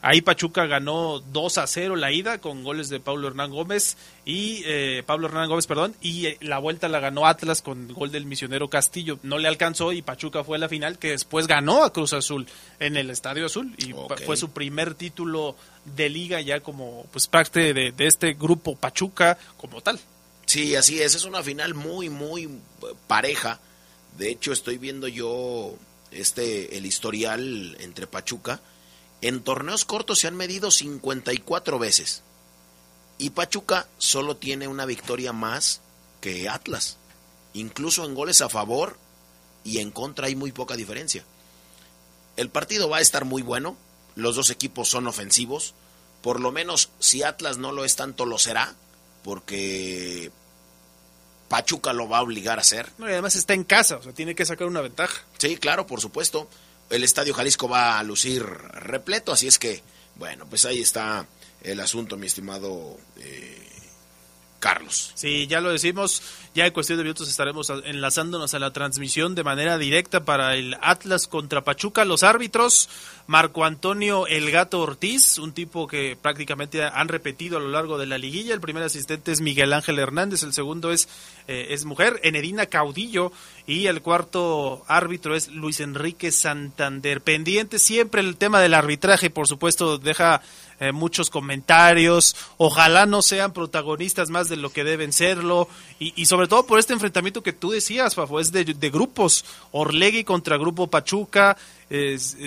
Ahí 0.03 0.21
Pachuca 0.21 0.65
ganó 0.65 1.19
2 1.19 1.57
a 1.59 1.67
0 1.67 1.95
la 1.95 2.11
ida 2.11 2.39
con 2.39 2.63
goles 2.63 2.89
de 2.89 2.99
Pablo 2.99 3.27
Hernán 3.27 3.51
Gómez 3.51 3.97
y 4.25 4.63
eh, 4.65 5.03
Pablo 5.05 5.27
Hernán 5.27 5.47
Gómez, 5.47 5.67
perdón, 5.67 5.95
y 6.01 6.25
eh, 6.25 6.37
la 6.41 6.57
vuelta 6.57 6.89
la 6.89 6.99
ganó 6.99 7.27
Atlas 7.27 7.61
con 7.61 7.87
gol 7.93 8.11
del 8.11 8.25
misionero 8.25 8.67
Castillo. 8.67 9.19
No 9.21 9.37
le 9.37 9.47
alcanzó 9.47 9.93
y 9.93 10.01
Pachuca 10.01 10.43
fue 10.43 10.57
a 10.57 10.59
la 10.59 10.69
final 10.69 10.97
que 10.97 11.11
después 11.11 11.45
ganó 11.45 11.83
a 11.83 11.93
Cruz 11.93 12.13
Azul 12.13 12.47
en 12.79 12.97
el 12.97 13.11
Estadio 13.11 13.45
Azul 13.45 13.75
y 13.77 13.93
fue 14.25 14.37
su 14.37 14.49
primer 14.49 14.95
título 14.95 15.55
de 15.85 16.09
liga 16.09 16.41
ya 16.41 16.61
como 16.61 17.05
pues 17.11 17.27
parte 17.27 17.73
de, 17.73 17.91
de 17.91 18.07
este 18.07 18.33
grupo 18.33 18.75
Pachuca 18.75 19.37
como 19.57 19.81
tal. 19.81 19.99
Sí, 20.47 20.75
así 20.75 20.99
es, 20.99 21.13
es 21.13 21.25
una 21.25 21.43
final 21.43 21.75
muy 21.75 22.09
muy 22.09 22.49
pareja. 23.07 23.59
De 24.17 24.31
hecho, 24.31 24.51
estoy 24.51 24.79
viendo 24.79 25.07
yo 25.07 25.75
este 26.11 26.75
el 26.77 26.87
historial 26.87 27.77
entre 27.79 28.07
Pachuca 28.07 28.59
en 29.21 29.43
torneos 29.43 29.85
cortos 29.85 30.19
se 30.19 30.27
han 30.27 30.35
medido 30.35 30.71
54 30.71 31.79
veces. 31.79 32.23
Y 33.17 33.31
Pachuca 33.31 33.87
solo 33.99 34.35
tiene 34.35 34.67
una 34.67 34.85
victoria 34.85 35.31
más 35.31 35.81
que 36.21 36.49
Atlas. 36.49 36.97
Incluso 37.53 38.03
en 38.05 38.15
goles 38.15 38.41
a 38.41 38.49
favor 38.49 38.97
y 39.63 39.77
en 39.77 39.91
contra 39.91 40.27
hay 40.27 40.35
muy 40.35 40.51
poca 40.51 40.75
diferencia. 40.75 41.23
El 42.35 42.49
partido 42.49 42.89
va 42.89 42.97
a 42.97 43.01
estar 43.01 43.25
muy 43.25 43.43
bueno. 43.43 43.77
Los 44.15 44.35
dos 44.35 44.49
equipos 44.49 44.89
son 44.89 45.05
ofensivos. 45.05 45.75
Por 46.23 46.39
lo 46.39 46.51
menos 46.51 46.89
si 46.99 47.21
Atlas 47.21 47.59
no 47.59 47.71
lo 47.71 47.85
es 47.85 47.95
tanto, 47.95 48.25
lo 48.25 48.39
será. 48.39 48.73
Porque 49.23 50.31
Pachuca 51.47 51.93
lo 51.93 52.09
va 52.09 52.19
a 52.19 52.23
obligar 52.23 52.57
a 52.57 52.61
hacer. 52.61 52.91
No, 52.97 53.07
y 53.07 53.11
además 53.11 53.35
está 53.35 53.53
en 53.53 53.65
casa, 53.65 53.97
o 53.97 54.01
sea, 54.01 54.13
tiene 54.13 54.33
que 54.33 54.47
sacar 54.47 54.65
una 54.65 54.81
ventaja. 54.81 55.21
Sí, 55.37 55.57
claro, 55.57 55.85
por 55.85 56.01
supuesto 56.01 56.47
el 56.91 57.03
Estadio 57.03 57.33
Jalisco 57.33 57.67
va 57.67 57.97
a 57.97 58.03
lucir 58.03 58.43
repleto, 58.43 59.31
así 59.31 59.47
es 59.47 59.57
que, 59.57 59.81
bueno, 60.15 60.45
pues 60.47 60.65
ahí 60.65 60.79
está 60.79 61.25
el 61.63 61.79
asunto, 61.79 62.17
mi 62.17 62.27
estimado 62.27 62.97
eh, 63.17 63.61
Carlos. 64.61 65.11
Sí, 65.15 65.47
ya 65.47 65.59
lo 65.59 65.71
decimos, 65.71 66.21
ya 66.53 66.67
en 66.67 66.71
cuestión 66.71 66.99
de 66.99 67.03
minutos 67.03 67.27
estaremos 67.27 67.71
enlazándonos 67.83 68.53
a 68.53 68.59
la 68.59 68.71
transmisión 68.71 69.33
de 69.33 69.43
manera 69.43 69.79
directa 69.79 70.23
para 70.23 70.55
el 70.55 70.77
Atlas 70.81 71.27
contra 71.27 71.63
Pachuca. 71.63 72.05
Los 72.05 72.21
árbitros, 72.21 72.87
Marco 73.25 73.65
Antonio 73.65 74.27
El 74.27 74.51
Gato 74.51 74.79
Ortiz, 74.79 75.39
un 75.39 75.53
tipo 75.53 75.87
que 75.87 76.15
prácticamente 76.21 76.83
han 76.83 77.07
repetido 77.07 77.57
a 77.57 77.59
lo 77.59 77.69
largo 77.69 77.97
de 77.97 78.05
la 78.05 78.19
liguilla. 78.19 78.53
El 78.53 78.61
primer 78.61 78.83
asistente 78.83 79.31
es 79.31 79.41
Miguel 79.41 79.73
Ángel 79.73 79.97
Hernández, 79.97 80.43
el 80.43 80.53
segundo 80.53 80.91
es, 80.91 81.09
eh, 81.47 81.67
es 81.71 81.83
mujer, 81.83 82.19
Enedina 82.21 82.67
Caudillo, 82.67 83.31
y 83.67 83.87
el 83.87 84.01
cuarto 84.01 84.83
árbitro 84.87 85.35
es 85.35 85.49
Luis 85.49 85.79
Enrique 85.79 86.31
Santander. 86.31 87.21
Pendiente 87.21 87.79
siempre 87.79 88.21
el 88.21 88.37
tema 88.37 88.59
del 88.59 88.73
arbitraje, 88.73 89.29
por 89.29 89.47
supuesto, 89.47 89.97
deja 89.97 90.41
eh, 90.79 90.91
muchos 90.91 91.29
comentarios, 91.29 92.35
ojalá 92.57 93.05
no 93.05 93.21
sean 93.21 93.53
protagonistas 93.53 94.31
más 94.31 94.49
de 94.49 94.57
lo 94.57 94.71
que 94.71 94.83
deben 94.83 95.13
serlo, 95.13 95.67
y, 95.99 96.25
sobre 96.25 96.47
todo 96.47 96.65
por 96.65 96.79
este 96.79 96.93
enfrentamiento 96.93 97.43
que 97.43 97.53
tú 97.53 97.69
decías, 97.69 98.15
Fafo, 98.15 98.39
es 98.39 98.51
de, 98.51 98.63
grupos, 98.89 99.45
Orlegui 99.71 100.23
contra 100.23 100.57
Grupo 100.57 100.87
Pachuca, 100.87 101.55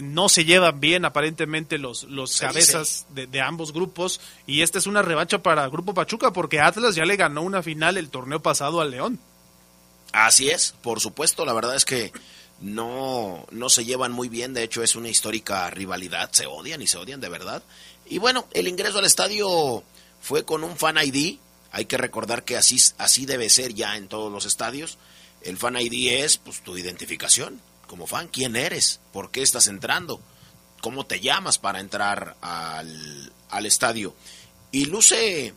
no 0.02 0.28
se 0.28 0.44
llevan 0.44 0.80
bien 0.80 1.04
aparentemente 1.04 1.78
los, 1.78 2.04
los 2.04 2.40
cabezas 2.40 3.06
de, 3.10 3.28
de, 3.28 3.40
ambos 3.40 3.72
grupos, 3.72 4.20
y 4.48 4.62
esta 4.62 4.80
es 4.80 4.88
una 4.88 5.02
revancha 5.02 5.40
para 5.40 5.68
Grupo 5.68 5.94
Pachuca, 5.94 6.32
porque 6.32 6.60
Atlas 6.60 6.96
ya 6.96 7.04
le 7.04 7.14
ganó 7.14 7.42
una 7.42 7.62
final 7.62 7.96
el 7.96 8.10
torneo 8.10 8.42
pasado 8.42 8.80
al 8.80 8.90
León. 8.90 9.20
Así 10.14 10.48
es, 10.48 10.76
por 10.80 11.00
supuesto, 11.00 11.44
la 11.44 11.52
verdad 11.52 11.74
es 11.74 11.84
que 11.84 12.12
no, 12.60 13.44
no 13.50 13.68
se 13.68 13.84
llevan 13.84 14.12
muy 14.12 14.28
bien, 14.28 14.54
de 14.54 14.62
hecho 14.62 14.84
es 14.84 14.94
una 14.94 15.08
histórica 15.08 15.68
rivalidad, 15.70 16.30
se 16.30 16.46
odian 16.46 16.80
y 16.80 16.86
se 16.86 16.98
odian 16.98 17.20
de 17.20 17.28
verdad. 17.28 17.64
Y 18.06 18.18
bueno, 18.18 18.46
el 18.52 18.68
ingreso 18.68 19.00
al 19.00 19.06
estadio 19.06 19.82
fue 20.20 20.44
con 20.44 20.62
un 20.62 20.76
fan 20.76 20.98
ID. 21.02 21.38
Hay 21.72 21.86
que 21.86 21.96
recordar 21.96 22.44
que 22.44 22.56
así, 22.56 22.80
así 22.96 23.26
debe 23.26 23.50
ser 23.50 23.74
ya 23.74 23.96
en 23.96 24.06
todos 24.06 24.30
los 24.30 24.46
estadios. 24.46 24.98
El 25.42 25.56
fan 25.56 25.76
ID 25.76 26.22
es 26.22 26.36
pues, 26.36 26.62
tu 26.62 26.78
identificación 26.78 27.60
como 27.88 28.06
fan. 28.06 28.28
¿Quién 28.28 28.54
eres? 28.54 29.00
¿Por 29.12 29.32
qué 29.32 29.42
estás 29.42 29.66
entrando? 29.66 30.20
¿Cómo 30.80 31.06
te 31.06 31.18
llamas 31.18 31.58
para 31.58 31.80
entrar 31.80 32.36
al, 32.40 33.32
al 33.50 33.66
estadio? 33.66 34.14
Y 34.70 34.84
luce, 34.84 35.54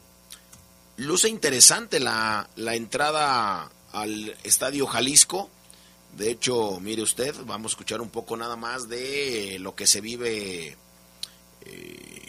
luce 0.95 1.29
interesante 1.29 1.99
la, 1.99 2.49
la 2.55 2.73
entrada 2.73 3.71
al 3.93 4.35
estadio 4.43 4.87
Jalisco. 4.87 5.49
De 6.15 6.31
hecho, 6.31 6.79
mire 6.79 7.01
usted, 7.01 7.35
vamos 7.45 7.71
a 7.71 7.73
escuchar 7.73 8.01
un 8.01 8.09
poco 8.09 8.37
nada 8.37 8.55
más 8.55 8.87
de 8.87 9.57
lo 9.59 9.75
que 9.75 9.85
se 9.85 10.01
vive 10.01 10.77
eh, 11.65 12.27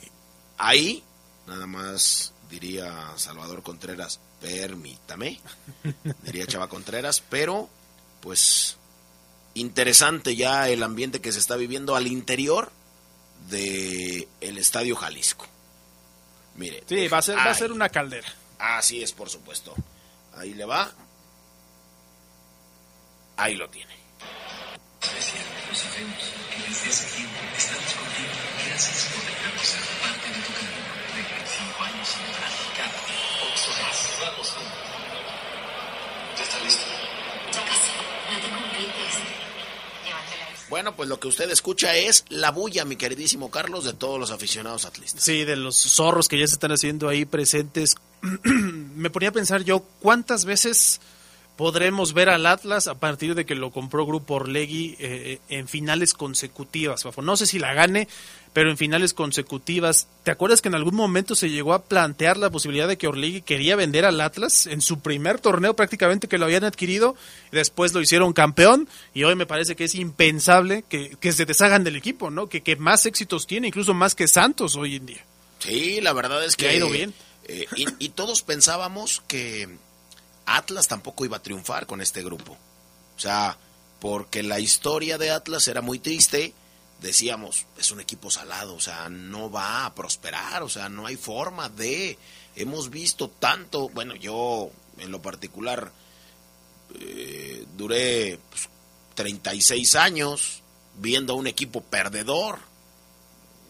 Ahí, 0.59 1.05
nada 1.47 1.67
más 1.67 2.33
diría 2.51 3.13
Salvador 3.17 3.63
Contreras, 3.63 4.19
permítame, 4.41 5.41
diría 6.25 6.47
Chava 6.47 6.69
Contreras, 6.69 7.23
pero 7.31 7.71
pues 8.21 8.77
interesante 9.55 10.35
ya 10.35 10.69
el 10.69 10.83
ambiente 10.83 11.21
que 11.21 11.33
se 11.33 11.39
está 11.39 11.55
viviendo 11.55 11.95
al 11.95 12.09
interior 12.09 12.73
de 13.49 14.29
el 14.41 14.59
Estadio 14.59 14.97
Jalisco. 14.97 15.47
Mire. 16.57 16.83
Sí, 16.89 17.07
va 17.07 17.19
a 17.19 17.23
ser, 17.23 17.37
va 17.37 17.51
a 17.51 17.55
ser 17.55 17.71
una 17.71 17.89
caldera. 17.89 18.29
Así 18.59 19.01
es, 19.01 19.13
por 19.13 19.31
supuesto. 19.31 19.75
Ahí 20.35 20.55
le 20.55 20.65
va. 20.65 20.91
Ahí 23.39 23.55
lo 23.55 23.69
tiene. 23.71 23.95
Bueno, 40.69 40.95
pues 40.95 41.09
lo 41.09 41.19
que 41.19 41.29
usted 41.29 41.49
escucha 41.51 41.95
es 41.95 42.25
la 42.29 42.51
bulla, 42.51 42.85
mi 42.85 42.97
queridísimo 42.97 43.51
Carlos, 43.51 43.85
de 43.85 43.93
todos 43.93 44.19
los 44.19 44.33
aficionados 44.33 44.85
atlistas. 44.85 45.23
Sí, 45.23 45.45
de 45.45 45.57
los 45.57 45.77
zorros 45.77 46.29
que 46.29 46.39
ya 46.39 46.47
se 46.47 46.55
están 46.55 46.73
haciendo 46.73 47.09
ahí 47.09 47.25
presentes. 47.25 47.95
Me 48.43 49.11
ponía 49.11 49.29
a 49.29 49.33
pensar 49.33 49.63
yo, 49.63 49.81
¿cuántas 50.01 50.45
veces 50.45 51.01
podremos 51.59 52.15
ver 52.15 52.29
al 52.29 52.47
Atlas 52.47 52.87
a 52.87 53.01
partir 53.01 53.35
de 53.35 53.45
que 53.45 53.57
lo 53.57 53.73
compró 53.73 54.07
Grupo 54.07 54.35
Orlegui 54.35 54.95
eh, 55.01 55.41
en 55.49 55.67
finales 55.67 56.15
consecutivas. 56.15 57.05
No 57.21 57.37
sé 57.37 57.47
si 57.47 57.59
la 57.59 57.75
gane, 57.75 58.07
pero 58.53 58.71
en 58.71 58.77
finales 58.77 59.13
consecutivas. 59.13 60.07
¿Te 60.23 60.31
acuerdas 60.31 60.63
que 60.63 60.69
en 60.69 60.77
algún 60.77 60.95
momento 60.95 61.35
se 61.35 61.51
llegó 61.51 61.75
a 61.75 61.83
plantear 61.83 62.37
la 62.37 62.51
posibilidad 62.51 62.87
de 62.87 62.97
que 62.97 63.09
Orlegui 63.09 63.43
quería 63.43 63.75
vender 63.75 64.05
al 64.05 64.21
Atlas 64.21 64.69
en 64.69 64.81
su 64.81 65.01
primer 65.01 65.41
torneo 65.41 65.75
prácticamente 65.75 66.29
que 66.29 66.39
lo 66.39 66.45
habían 66.45 66.63
adquirido? 66.63 67.17
Y 67.51 67.57
después 67.57 67.93
lo 67.93 68.01
hicieron 68.01 68.33
campeón 68.33 68.89
y 69.13 69.25
hoy 69.25 69.35
me 69.35 69.45
parece 69.45 69.75
que 69.75 69.83
es 69.83 69.97
impensable 69.97 70.85
que, 70.89 71.33
se 71.33 71.45
deshagan 71.45 71.83
del 71.83 71.97
equipo, 71.97 72.31
¿no? 72.31 72.49
Que, 72.49 72.61
que 72.61 72.77
más 72.77 73.05
éxitos 73.05 73.49
tiene, 73.49 73.67
incluso 73.67 73.95
más 73.95 74.15
que 74.15 74.29
Santos 74.29 74.77
hoy 74.77 74.95
en 74.95 75.07
día. 75.07 75.25
Sí, 75.59 76.01
la 76.03 76.13
verdad 76.13 76.45
es 76.45 76.55
que... 76.55 76.69
ha 76.69 76.75
ido 76.75 76.89
bien. 76.89 77.13
Eh, 77.49 77.67
y 77.99 78.11
todos 78.11 78.43
pensábamos 78.43 79.25
que 79.27 79.69
Atlas 80.57 80.89
tampoco 80.89 81.25
iba 81.25 81.37
a 81.37 81.43
triunfar 81.43 81.87
con 81.87 82.01
este 82.01 82.23
grupo. 82.23 82.57
O 83.17 83.21
sea, 83.21 83.59
porque 84.01 84.43
la 84.43 84.61
historia 84.61 85.19
de 85.19 85.31
Atlas 85.31 85.69
era 85.69 85.83
muy 85.83 85.99
triste, 85.99 86.55
decíamos, 87.01 87.67
es 87.77 87.91
un 87.91 88.01
equipo 88.01 88.31
salado, 88.31 88.75
o 88.75 88.81
sea, 88.81 89.09
no 89.09 89.51
va 89.51 89.87
a 89.87 89.95
prosperar, 89.95 90.63
o 90.63 90.69
sea, 90.69 90.89
no 90.89 91.07
hay 91.07 91.17
forma 91.17 91.69
de... 91.69 92.19
Hemos 92.57 92.91
visto 92.91 93.29
tanto, 93.29 93.89
bueno, 93.91 94.17
yo 94.17 94.71
en 94.99 95.13
lo 95.13 95.23
particular 95.23 95.93
eh, 96.99 97.65
duré 97.77 98.39
36 99.15 99.91
pues, 99.91 100.03
años 100.03 100.63
viendo 100.97 101.33
a 101.33 101.37
un 101.37 101.47
equipo 101.47 101.83
perdedor, 101.83 102.59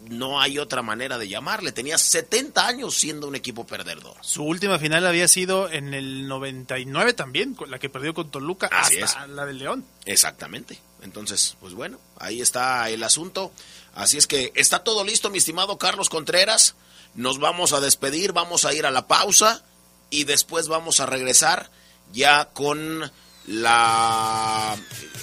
no 0.07 0.41
hay 0.41 0.59
otra 0.59 0.83
manera 0.83 1.19
de 1.19 1.29
llamarle. 1.29 1.73
Tenía 1.73 1.99
70 1.99 2.67
años 2.67 2.97
siendo 2.97 3.27
un 3.27 3.35
equipo 3.35 3.67
perdedor. 3.67 4.17
Su 4.21 4.45
última 4.45 4.79
final 4.79 5.07
había 5.07 5.29
sido 5.29 5.71
en 5.71 5.95
el 5.95 6.29
99 6.29 7.13
también, 7.15 7.57
la 7.69 7.79
que 7.79 7.89
perdió 7.89 8.15
con 8.15 8.31
Toluca, 8.31 8.69
hasta 8.71 9.27
la 9.27 9.45
del 9.47 9.59
León. 9.59 9.85
Exactamente. 10.05 10.79
Entonces, 11.03 11.57
pues 11.61 11.75
bueno, 11.75 11.99
ahí 12.19 12.41
está 12.41 12.89
el 12.91 13.03
asunto. 13.03 13.53
Así 13.95 14.19
es 14.19 14.27
que 14.27 14.53
está 14.55 14.85
todo 14.85 15.05
listo, 15.05 15.31
mi 15.31 15.39
estimado 15.39 15.79
Carlos 15.79 16.09
Contreras. 16.09 16.77
Nos 17.15 17.39
vamos 17.39 17.73
a 17.73 17.81
despedir, 17.81 18.33
vamos 18.33 18.65
a 18.65 18.75
ir 18.75 18.87
a 18.87 18.91
la 18.91 19.07
pausa 19.07 19.65
y 20.11 20.25
después 20.25 20.69
vamos 20.69 21.01
a 21.01 21.07
regresar 21.07 21.71
ya 22.13 22.47
con 22.47 23.11
la 23.47 24.77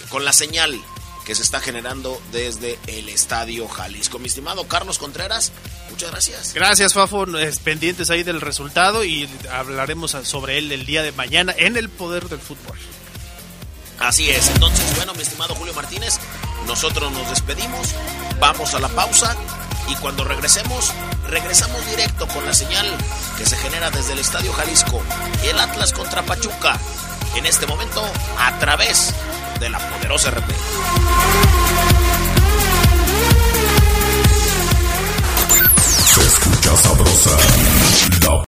con 0.09 0.25
la 0.25 0.33
señal 0.33 0.79
que 1.25 1.35
se 1.35 1.41
está 1.41 1.59
generando 1.59 2.21
desde 2.31 2.79
el 2.87 3.09
Estadio 3.09 3.67
Jalisco. 3.67 4.19
Mi 4.19 4.27
estimado 4.27 4.67
Carlos 4.67 4.99
Contreras, 4.99 5.51
muchas 5.89 6.11
gracias. 6.11 6.53
Gracias, 6.53 6.93
Fafo. 6.93 7.25
Pendientes 7.63 8.09
ahí 8.11 8.23
del 8.23 8.41
resultado 8.41 9.03
y 9.03 9.27
hablaremos 9.51 10.11
sobre 10.23 10.59
él 10.59 10.71
el 10.71 10.85
día 10.85 11.01
de 11.01 11.11
mañana 11.11 11.53
en 11.57 11.77
el 11.77 11.89
poder 11.89 12.29
del 12.29 12.39
fútbol. 12.39 12.77
Así 13.99 14.29
es. 14.29 14.49
Entonces, 14.49 14.95
bueno, 14.95 15.13
mi 15.15 15.23
estimado 15.23 15.55
Julio 15.55 15.73
Martínez, 15.73 16.19
nosotros 16.67 17.11
nos 17.11 17.29
despedimos, 17.29 17.95
vamos 18.39 18.73
a 18.75 18.79
la 18.79 18.89
pausa 18.89 19.35
y 19.87 19.95
cuando 19.95 20.23
regresemos, 20.23 20.93
regresamos 21.27 21.85
directo 21.89 22.27
con 22.27 22.45
la 22.45 22.53
señal 22.53 22.85
que 23.37 23.45
se 23.45 23.57
genera 23.57 23.89
desde 23.89 24.13
el 24.13 24.19
Estadio 24.19 24.53
Jalisco, 24.53 25.01
el 25.43 25.59
Atlas 25.59 25.91
contra 25.93 26.23
Pachuca, 26.23 26.79
en 27.35 27.45
este 27.45 27.65
momento 27.67 28.03
a 28.37 28.59
través 28.59 29.13
de 29.59 29.69
la 29.69 29.79
poderosa 29.79 30.31
RP. 30.31 30.51
Se 36.05 36.21
escucha 36.21 36.75
sabrosa 36.77 37.37